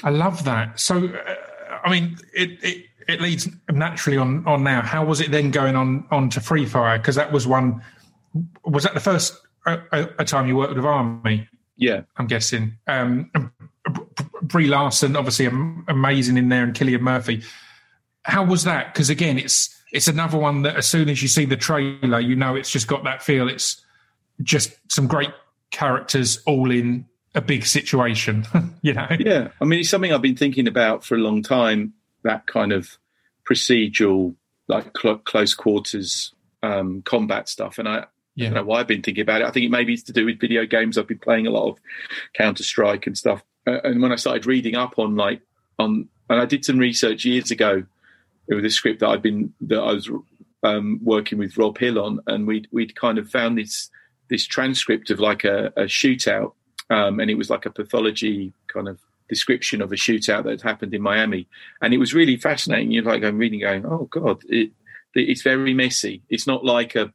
[0.03, 0.79] I love that.
[0.79, 1.35] So, uh,
[1.83, 4.81] I mean, it, it it leads naturally on on now.
[4.81, 6.97] How was it then going on on to Free Fire?
[6.97, 7.81] Because that was one.
[8.65, 9.35] Was that the first
[9.65, 11.47] uh, uh, a time you worked with Armie?
[11.77, 12.77] yeah I'm guessing.
[12.87, 13.51] Um, and
[13.93, 17.43] B- B- Brie Larson, obviously amazing in there, and Cillian Murphy.
[18.23, 18.93] How was that?
[18.93, 22.35] Because again, it's it's another one that as soon as you see the trailer, you
[22.35, 23.47] know it's just got that feel.
[23.47, 23.81] It's
[24.41, 25.31] just some great
[25.71, 27.05] characters all in
[27.35, 28.45] a big situation.
[28.81, 29.07] you know.
[29.17, 31.93] Yeah, I mean, it's something I've been thinking about for a long time.
[32.23, 32.97] That kind of
[33.49, 34.35] procedural,
[34.67, 38.05] like cl- close quarters um, combat stuff, and I.
[38.35, 38.45] Yeah.
[38.45, 39.47] I don't know why I've been thinking about it.
[39.47, 40.95] I think it maybe it's to do with video games.
[40.95, 41.79] I've been playing a lot of
[42.35, 43.41] Counter Strike and stuff.
[43.65, 45.41] Uh, and when I started reading up on like
[45.79, 47.83] on, and I did some research years ago
[48.47, 50.07] with a script that I'd been that I was
[50.63, 53.89] um, working with Rob Hill on, and we'd we'd kind of found this
[54.29, 56.53] this transcript of like a, a shootout,
[56.89, 58.99] um, and it was like a pathology kind of
[59.29, 61.47] description of a shootout that had happened in Miami,
[61.81, 62.91] and it was really fascinating.
[62.91, 64.71] You're like I'm reading, going, oh god, it,
[65.13, 66.21] it's very messy.
[66.29, 67.13] It's not like a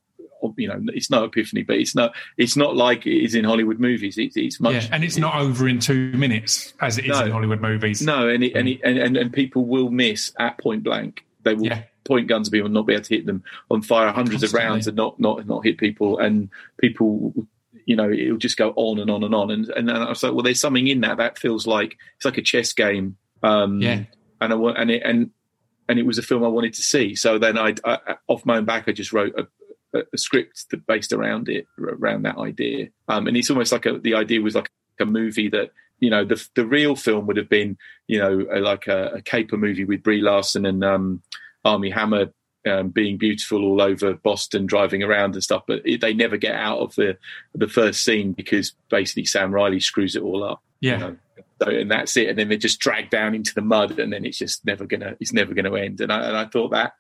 [0.56, 3.78] you know, it's no epiphany, but it's not it's not like it is in Hollywood
[3.78, 4.18] movies.
[4.18, 7.26] It's, it's much, yeah, and it's not over in two minutes as it is No.
[7.26, 8.02] in Hollywood movies.
[8.02, 11.24] no, and it, and, it, and and and people will miss at point blank.
[11.44, 11.82] They will Yeah.
[12.04, 14.52] point guns at people and not be able to hit them, on fire hundreds of
[14.52, 16.48] rounds and not not not hit people, and
[16.80, 17.32] people.
[17.86, 20.22] You know, it'll just go on and on and on, and and then I was
[20.22, 23.16] like, well, there's something in that that feels like it's like a chess game.
[23.42, 24.04] Um, Yeah.
[24.40, 25.30] and I and it and
[25.88, 27.14] and it was a film I wanted to see.
[27.14, 30.70] So then I, I off my own back, I just wrote a, a, a script
[30.70, 32.88] that based around it, around that idea.
[33.08, 34.70] Um, and it's almost like a, the idea was like
[35.00, 37.76] a movie that you know the the real film would have been
[38.06, 41.22] you know a, like a, a caper movie with Brie Larson and um,
[41.64, 42.32] Armie Hammer.
[42.64, 46.54] Um, being beautiful all over Boston, driving around and stuff, but it, they never get
[46.54, 47.18] out of the
[47.54, 50.62] the first scene because basically Sam Riley screws it all up.
[50.80, 50.92] Yeah.
[50.92, 51.16] You know?
[51.60, 52.28] So, and that's it.
[52.28, 55.16] And then they're just dragged down into the mud, and then it's just never gonna
[55.18, 56.00] it's never gonna end.
[56.00, 56.92] And I and I thought that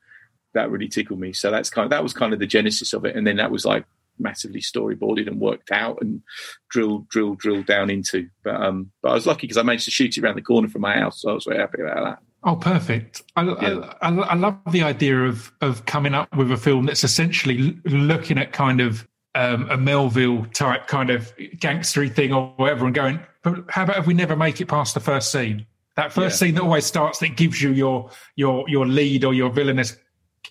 [0.54, 1.32] that really tickled me.
[1.32, 3.16] So that's kind of, that was kind of the genesis of it.
[3.16, 3.84] And then that was like
[4.18, 6.22] massively storyboarded and worked out and
[6.70, 8.28] drilled drilled drilled down into.
[8.44, 10.68] But um, but I was lucky because I managed to shoot it around the corner
[10.68, 12.18] from my house, so I was very happy about that.
[12.44, 13.22] Oh, perfect!
[13.36, 13.92] I, Yeah.
[14.02, 17.78] I, I, I love the idea of of coming up with a film that's essentially
[17.84, 22.94] looking at kind of um, a Melville type kind of gangstery thing or whatever, and
[22.94, 25.66] going, but how about if we never make it past the first scene?
[25.96, 26.46] That first Yeah.
[26.48, 29.96] scene that always starts that gives you your your your lead or your villainous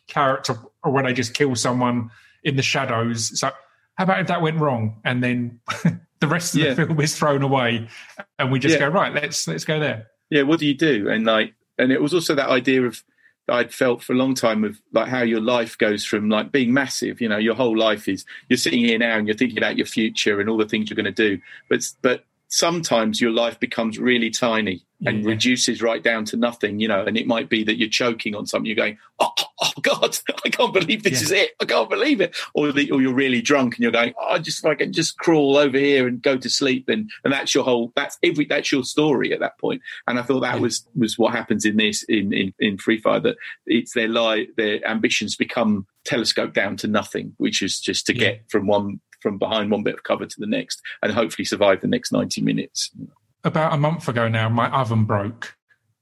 [0.08, 2.10] character, or when they just kill someone
[2.44, 3.38] in the shadows.
[3.39, 3.52] So,
[3.96, 5.60] how about if that went wrong, and then
[6.22, 6.74] the rest of Yeah.
[6.74, 7.88] the film is thrown away,
[8.39, 10.08] and we just go right, let's let's go there.
[10.30, 11.10] yeah, what do you do?
[11.10, 13.03] And like, and it was also that idea of
[13.49, 16.73] I'd felt for a long time of like how your life goes from like being
[16.73, 17.19] massive.
[17.19, 19.88] You know, your whole life is you're sitting here now and you're thinking about your
[19.88, 23.97] future and all the things you're going to do, but but sometimes your life becomes
[23.97, 25.30] really tiny and Yeah.
[25.30, 26.80] reduces right down to nothing.
[26.80, 28.66] You know, and it might be that you're choking on something.
[28.68, 29.32] You're going, oh,
[29.62, 31.26] oh God, I can't believe this Yeah.
[31.26, 31.52] is it.
[31.62, 32.36] I can't believe it.
[32.54, 35.18] Or, the, or you're really drunk and you're going, oh, just if I can just
[35.18, 36.89] crawl over here and go to sleep.
[36.89, 39.82] And and that's your whole that's every that's your story at that point.
[40.08, 40.62] And I thought that Yeah.
[40.62, 44.47] was was what happens in this in in, in Free Fire that it's their lie
[44.58, 49.38] their ambitions become telescoped down to nothing, which is just to get from one from
[49.38, 52.91] behind one bit of cover to the next and hopefully survive the next 90 minutes.
[53.43, 55.55] about a month ago now, my oven broke.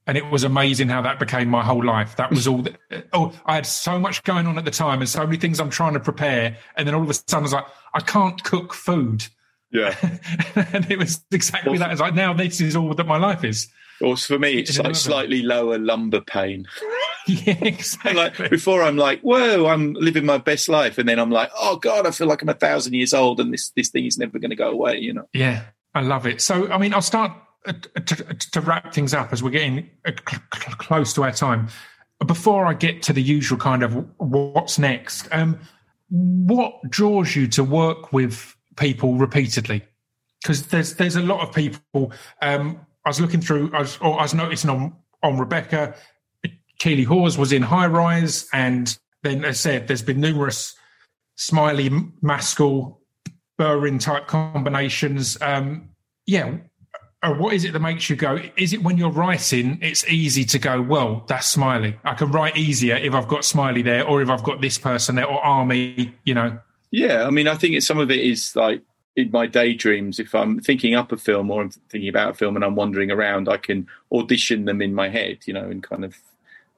[0.06, 2.16] And it was amazing how that became my whole life.
[2.16, 2.62] That was all.
[2.62, 2.76] That,
[3.12, 5.70] oh, I had so much going on at the time, and so many things I'm
[5.70, 6.56] trying to prepare.
[6.76, 9.26] And then all of a sudden, I was like, I can't cook food,
[9.70, 9.94] Yeah.
[10.72, 11.92] and it was exactly that.
[11.92, 13.68] It's like now this is all that my life is.
[14.00, 16.66] Or for me, it's In an like slightly lower lumbar pain.
[17.26, 18.14] yeah, exactly.
[18.14, 21.76] like before, I'm like, "Whoa, I'm living my best life," and then I'm like, "Oh
[21.76, 24.38] God, I feel like I'm a thousand years old, and this this thing is never
[24.38, 25.28] going to go away." You know?
[25.32, 25.64] Yeah,
[25.94, 26.40] I love it.
[26.40, 27.32] So, I mean, I'll start
[27.66, 31.32] uh, to, to wrap things up as we're getting uh, cl- cl- close to our
[31.32, 31.68] time.
[32.26, 35.58] Before I get to the usual kind of what's next, um,
[36.08, 39.84] what draws you to work with people repeatedly?
[40.42, 42.12] Because there's there's a lot of people.
[42.42, 45.94] Um, I was looking through, I was, or I was noticing on on Rebecca,
[46.80, 50.74] Keeley Hawes was in High Rise, and then as I said, there's been numerous
[51.36, 51.90] Smiley,
[52.22, 52.98] Maskell,
[53.56, 55.36] Buring type combinations.
[55.42, 55.90] Um,
[56.26, 56.56] yeah.
[57.22, 58.38] Uh, what is it that makes you go?
[58.56, 61.98] Is it when you're writing, it's easy to go, well, that's Smiley.
[62.02, 65.16] I can write easier if I've got Smiley there or if I've got this person
[65.16, 66.58] there or Armie, you know.
[66.90, 68.80] Yeah, I mean, I think it's, some of it is like
[69.16, 70.18] in my daydreams.
[70.18, 73.10] If I'm thinking up a film or I'm thinking about a film and I'm wandering
[73.10, 76.16] around, I can audition them in my head, you know, and kind of.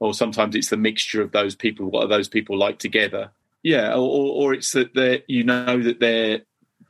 [0.03, 1.89] Or sometimes it's the mixture of those people.
[1.89, 3.31] What are those people like together?
[3.63, 6.41] Yeah, or, or, or it's that they you know that they're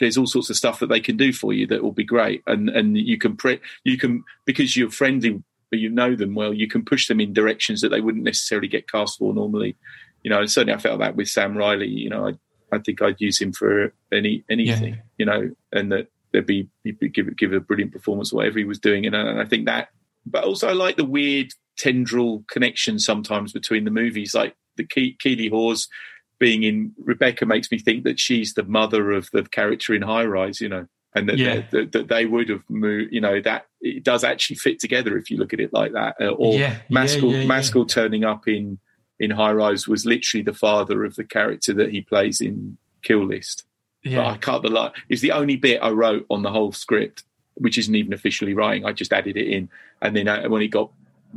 [0.00, 2.42] there's all sorts of stuff that they can do for you that will be great,
[2.46, 6.54] and and you can pre- you can because you're friendly, but you know them well,
[6.54, 9.76] you can push them in directions that they wouldn't necessarily get cast for normally.
[10.22, 11.88] You know, and certainly I felt that with Sam Riley.
[11.88, 12.32] You know, I
[12.74, 14.94] I think I'd use him for any anything.
[14.94, 15.00] Yeah.
[15.18, 18.78] You know, and that there'd be he'd give give a brilliant performance, whatever he was
[18.78, 19.88] doing, and, and I think that.
[20.24, 21.52] But also, I like the weird
[21.82, 24.34] tendril connection sometimes between the movies.
[24.34, 25.88] Like the Ke- Keeley Hawes
[26.38, 30.24] being in Rebecca makes me think that she's the mother of the character in High
[30.24, 31.62] Rise, you know, and that, Yeah.
[31.72, 35.30] that, that they would have moved, you know, that it does actually fit together if
[35.30, 36.14] you look at it like that.
[36.20, 37.46] Uh, or Yeah, yeah, Maskell, yeah, yeah.
[37.46, 38.78] Maskell turning up in
[39.20, 43.24] in High Rise was literally the father of the character that he plays in Kill
[43.24, 43.64] List.
[44.02, 44.36] But I Yeah.
[44.38, 44.90] cut the line.
[45.08, 47.22] It's the only bit I wrote on the whole script,
[47.54, 48.84] which isn't even officially writing.
[48.84, 49.68] I just added it in,
[50.00, 50.90] and then uh, when it got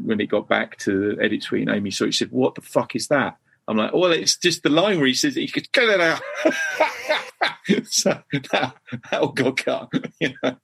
[0.03, 2.55] when it got back to the edit suite, and Amy saw it, she said, "What
[2.55, 3.37] the fuck is that?"
[3.67, 6.21] I'm like, "Well, it's just the line where he says he could cut it out."
[7.85, 8.21] so
[8.51, 9.89] that, that all got cut.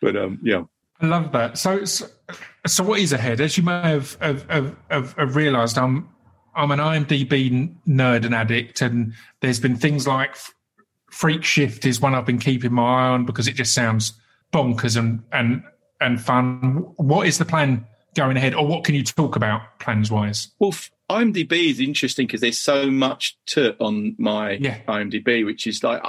[0.00, 0.64] But um, yeah,
[1.00, 1.58] I love that.
[1.58, 2.06] So, so,
[2.66, 3.40] so what is ahead?
[3.40, 6.08] As you may have have, have, have, have realised, I'm
[6.54, 10.36] I'm an IMDb nerd and addict, and there's been things like
[11.10, 14.12] Freak Shift is one I've been keeping my eye on because it just sounds
[14.52, 15.62] bonkers and and
[16.00, 16.86] and fun.
[16.96, 20.48] What is the plan going ahead, or what can you talk about plans wise?
[20.58, 24.78] Well, f- IMDb is interesting because there's so much to on my Yeah.
[24.88, 26.02] IMDb, which is like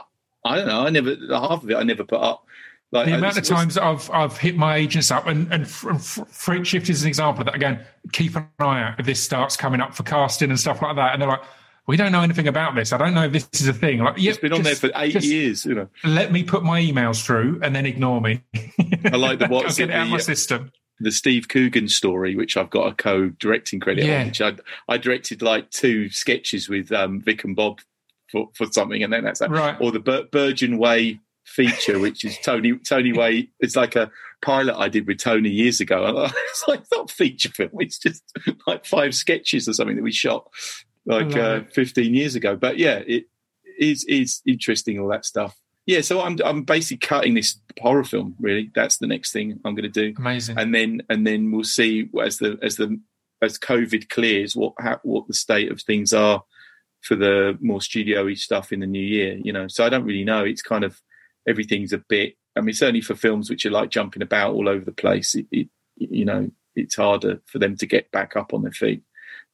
[0.46, 0.86] I- don't know.
[0.86, 2.46] I never half of it I never put up.
[2.92, 5.86] Like The amount of times I've I've hit my agents up, and and F-
[6.20, 7.56] F- Shift is an example of that.
[7.56, 7.80] Again,
[8.14, 11.12] keep an eye out if this starts coming up for casting and stuff like that.
[11.14, 11.42] And they're like,
[11.88, 12.94] "We don't know anything about this.
[12.94, 14.92] I don't know if this is a thing." Like, yeah, It's been on just- there
[14.92, 15.66] for eight years.
[15.66, 18.44] You know, Let me put my emails through and then ignore me.
[19.12, 20.72] I like the what's get out of my uh, system.
[21.00, 24.22] The Steve Coogan story, which I've got a co-directing credit Yeah.
[24.22, 24.28] on.
[24.28, 24.56] Which I
[24.88, 27.82] I directed like two sketches with um, Vic and Bob
[28.32, 29.50] for, for something, and then that's that.
[29.52, 29.76] Right.
[29.80, 33.50] Or the Bur- Burgeon Way feature, which is Tony Tony Way.
[33.60, 34.10] It's like a
[34.42, 36.06] pilot I did with Tony years ago.
[36.06, 36.18] And
[36.50, 37.72] It's like not feature film.
[37.80, 38.24] It's just
[38.68, 40.48] like five sketches or something that we shot
[41.06, 42.56] like uh, 15 years ago.
[42.56, 43.26] But yeah, it
[43.80, 45.56] is is interesting all that stuff.
[45.86, 48.36] Yeah, so I'm I'm basically cutting this horror film.
[48.40, 50.58] Really, that's the next thing I'm going to do Amazing.
[50.58, 53.00] and then and then we'll see as the as the
[53.42, 56.44] as COVID clears what how, what the state of things are
[57.02, 59.38] for the more studio-y stuff in the new year.
[59.44, 60.44] You know, so I don't really know.
[60.44, 61.00] It's kind of
[61.48, 62.36] everything's a bit.
[62.58, 65.46] I mean, certainly for films which are like jumping about all over the place, it,
[65.52, 69.04] it you know it's harder for them to get back up on their feet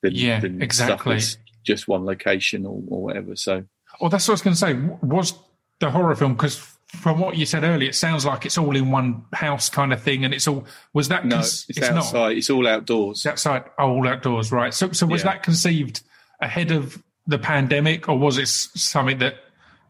[0.01, 1.19] than, Yeah, than exactly.
[1.63, 3.35] just one location or, or whatever.
[3.35, 3.65] So
[3.99, 4.73] Well, that's what I was going to say.
[5.05, 5.33] Was
[5.81, 6.55] the horror film because
[6.87, 10.01] from what you said earlier, it sounds like it's all in one house kind of
[10.01, 12.13] thing, and it's all was that no, cons- it's, outside.
[12.13, 13.17] not It's all outdoors.
[13.19, 14.73] it's outside oh, all outdoors, right?
[14.73, 15.31] So, so was Yeah.
[15.33, 16.01] that conceived
[16.41, 19.35] ahead of the pandemic, or was it something that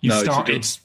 [0.02, 0.52] you No, it's started?
[0.54, 0.80] direct-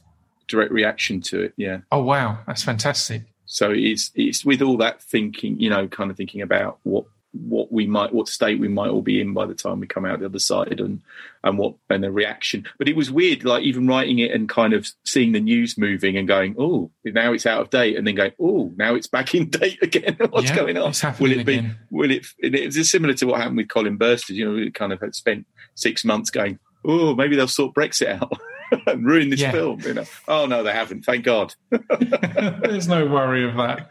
[0.48, 1.54] Direct reaction to it.
[1.56, 1.78] Yeah.
[1.90, 3.22] Oh wow, that's fantastic.
[3.46, 7.70] So it's it's with all that thinking, you know, kind of thinking about what what
[7.70, 10.20] we might what state we might all be in by the time we come out
[10.20, 11.02] the other side and
[11.44, 12.66] and what and the reaction.
[12.78, 16.16] But it was weird, like even writing it and kind of seeing the news moving
[16.16, 19.34] and going, oh, now it's out of date, and then going, oh, now it's back
[19.34, 20.16] in date again.
[20.30, 20.92] What's Yeah, going on?
[21.20, 21.58] Will it be?
[21.58, 21.76] again.
[21.90, 22.26] Will it?
[22.38, 24.30] It's similar to what happened with Colin Burstead.
[24.36, 28.20] You know, we kind of had spent six months going, oh, maybe they'll sort Brexit
[28.20, 28.32] out.
[28.88, 29.52] and ruin this Yeah.
[29.52, 30.04] film, you know.
[30.26, 31.04] Oh no, they haven't.
[31.04, 31.54] Thank God.
[32.00, 33.90] There's no worry of that.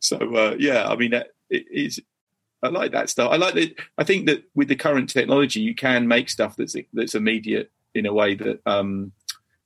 [0.00, 2.00] so uh, yeah, I mean, that- it is.
[2.62, 3.30] I like that stuff.
[3.30, 3.74] I like that.
[3.98, 8.06] I think that with the current technology, you can make stuff that's that's immediate in
[8.06, 9.12] a way that um,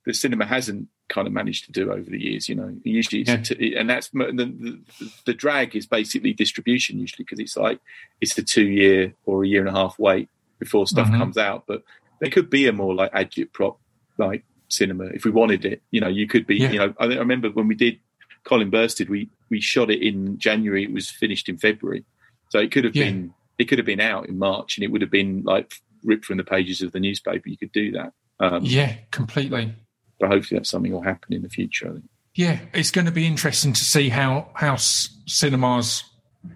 [0.05, 2.47] the cinema hasn't kind of managed to do over the years.
[2.49, 3.79] You know, usually, it's Yeah.
[3.79, 4.79] and that's the, the
[5.25, 7.79] the drag is basically distribution usually because it's like
[8.21, 11.17] it's a two year or a year and a half wait before stuff Mhm.
[11.17, 11.63] comes out.
[11.67, 11.83] But
[12.19, 13.77] there could be a more like agitprop
[14.17, 15.81] like cinema if we wanted it.
[15.89, 16.57] You know, you could be.
[16.57, 16.71] Yeah.
[16.71, 17.97] You know, I, I remember when we did
[18.43, 20.83] Colin Burstead, we we shot it in January.
[20.83, 22.05] It was finished in February,
[22.49, 23.05] so it could have Yeah.
[23.05, 25.73] been it could have been out in March, and it would have been like
[26.03, 27.49] ripped from the pages of the newspaper.
[27.49, 29.73] You could do that, um, Yeah, completely.
[30.19, 31.89] but hopefully that's something will happen in the future.
[31.89, 32.05] I think.
[32.35, 36.03] Yeah, it's going to be interesting to see how how s- cinemas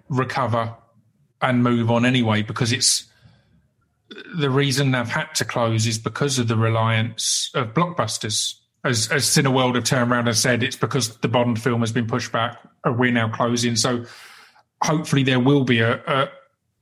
[0.08, 0.74] recover
[1.42, 3.04] and move on anyway, because it's
[4.34, 8.54] the reason they've had to close is because of the reliance of blockbusters.
[8.84, 12.06] As as Cineworld have turned around and said, it's because the Bond film has been
[12.06, 12.58] pushed back.
[12.84, 14.04] and We're now closing, so
[14.82, 16.28] hopefully there will be a a,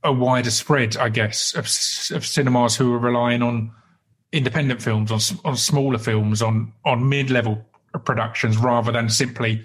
[0.05, 1.64] a wider spread, I guess, of,
[2.16, 3.70] of cinemas who are relying on
[4.32, 7.64] independent films, on on smaller films, on on mid level
[8.05, 9.64] productions, rather than simply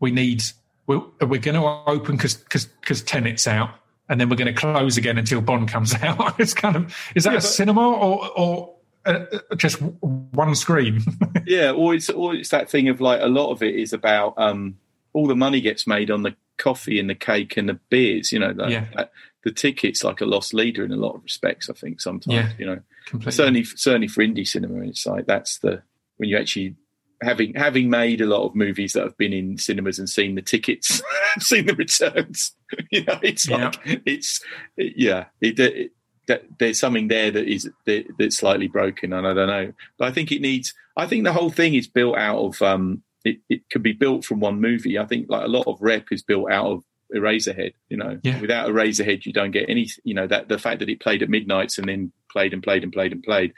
[0.00, 0.42] we need
[0.86, 3.70] we're, we're going to open because because Tenet's out,
[4.08, 6.40] and then we're going to close again until Bond comes out.
[6.40, 8.75] it's kind of is that Yeah, a but- cinema or or
[9.06, 11.00] uh, uh, just one screen?
[11.46, 14.34] yeah, or it's or it's that thing of like a lot of it is about
[14.36, 14.76] um,
[15.12, 18.32] all the money gets made on the coffee and the cake and the beers.
[18.32, 18.86] You know, that, Yeah.
[18.96, 19.12] that,
[19.44, 21.70] the tickets like a lost leader in a lot of respects.
[21.70, 22.52] I think sometimes Yeah.
[22.58, 23.32] you know Completely.
[23.32, 25.82] certainly certainly for indie cinema, it's like that's the
[26.16, 26.74] when you actually
[27.22, 30.42] having having made a lot of movies that have been in cinemas and seen the
[30.42, 31.00] tickets,
[31.38, 32.52] seen the returns.
[32.90, 33.66] You know, it's Yeah.
[33.66, 34.42] like it's
[34.76, 35.92] yeah, it, it
[36.28, 39.72] that there's something there that is that, that's slightly broken, and I don't know.
[39.98, 40.74] But I think it needs.
[40.96, 42.62] I think the whole thing is built out of.
[42.62, 44.98] Um, it, it could be built from one movie.
[44.98, 47.72] I think like a lot of rep is built out of Eraserhead.
[47.88, 48.40] You know, Yeah.
[48.40, 49.88] without Eraserhead, you don't get any.
[50.04, 52.82] You know that the fact that it played at midnights and then played and played
[52.84, 53.52] and played and played.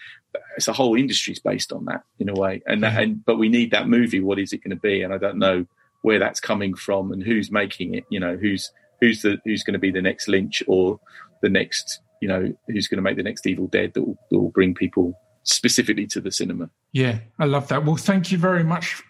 [0.57, 2.62] It's a whole industry's based on that in a way.
[2.66, 4.21] And that, and but we need that movie.
[4.21, 5.03] What is it going to be?
[5.03, 5.66] And I don't know
[6.03, 8.05] where that's coming from and who's making it.
[8.11, 10.99] You know, who's who's the who's going to be the next Lynch or
[11.43, 12.01] the next.
[12.21, 14.75] You know, who's going to make the next Evil Dead that will, that will bring
[14.75, 15.14] people
[15.45, 16.71] specifically to the cinema.
[16.93, 17.85] Yeah, I love that.
[17.85, 19.03] Well, thank you very much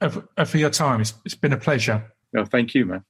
[0.00, 1.00] uh, for, uh, your time.
[1.00, 2.12] It's, it's been a pleasure.
[2.32, 3.04] No, thank you, man.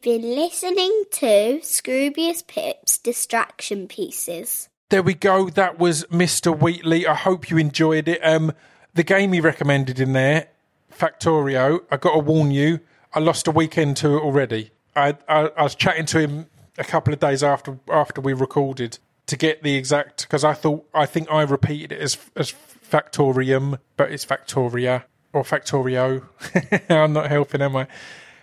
[0.00, 4.68] You've been listening to Scroobius Pip's Distraction Pieces.
[4.90, 5.50] There we go.
[5.50, 6.56] That was Mr.
[6.56, 7.04] Wheatley.
[7.04, 8.20] I hope you enjoyed it.
[8.24, 8.52] Um,
[8.94, 10.48] the game he recommended in there,
[10.96, 11.80] Factorio.
[11.90, 12.78] I got to warn you,
[13.12, 14.70] I lost a weekend to it already.
[14.94, 16.46] I, I, I was chatting to him
[16.76, 20.88] a couple of days after after we recorded to get the exact because I thought
[20.94, 22.54] I think I repeated it as as
[22.88, 26.24] Factorium, but it's Factoria or Factorio.
[26.88, 27.88] I'm not helping, am I?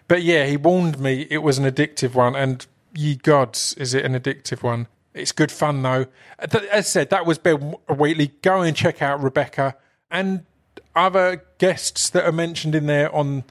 [0.08, 4.06] But yeah, he warned me it was an addictive one, and ye gods, is it
[4.06, 4.88] an addictive one?
[5.14, 6.08] It's good fun though.
[6.38, 8.34] As I said, that was Ben Wheatley.
[8.41, 9.76] Go and check out Rebecca
[10.12, 10.45] and
[10.95, 13.45] other guests that are mentioned in there on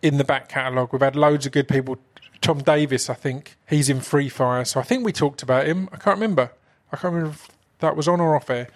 [0.00, 0.92] in the back catalogue.
[0.92, 1.98] We've had loads of good people.
[2.40, 5.88] Tom Davis, I think he's in Free Fire, so I think we talked about him.
[5.92, 6.50] I can't remember.
[6.92, 8.68] I can't remember if that was on or off air.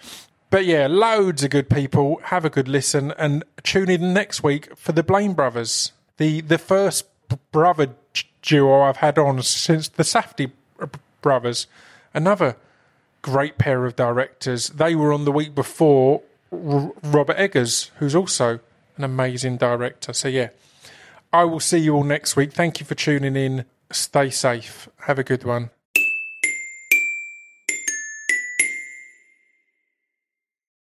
[0.49, 2.21] But yeah, loads of good people.
[2.25, 6.57] Have a good listen and tune in next week for the Blaine Brothers, the the
[6.57, 7.05] first
[7.51, 7.89] brother
[8.41, 10.03] duo I've had on since the
[10.37, 10.87] b-
[11.21, 11.67] brothers.
[12.13, 12.55] Another
[13.21, 14.69] great pair of directors.
[14.69, 18.59] They were on the week before Robert Eggers, who's also
[18.95, 20.13] an amazing director.
[20.13, 20.49] So yeah,
[21.33, 22.53] I will see you all next week.
[22.53, 23.65] Thank you for tuning in.
[23.91, 24.89] Stay safe.
[25.01, 25.69] Have a good one.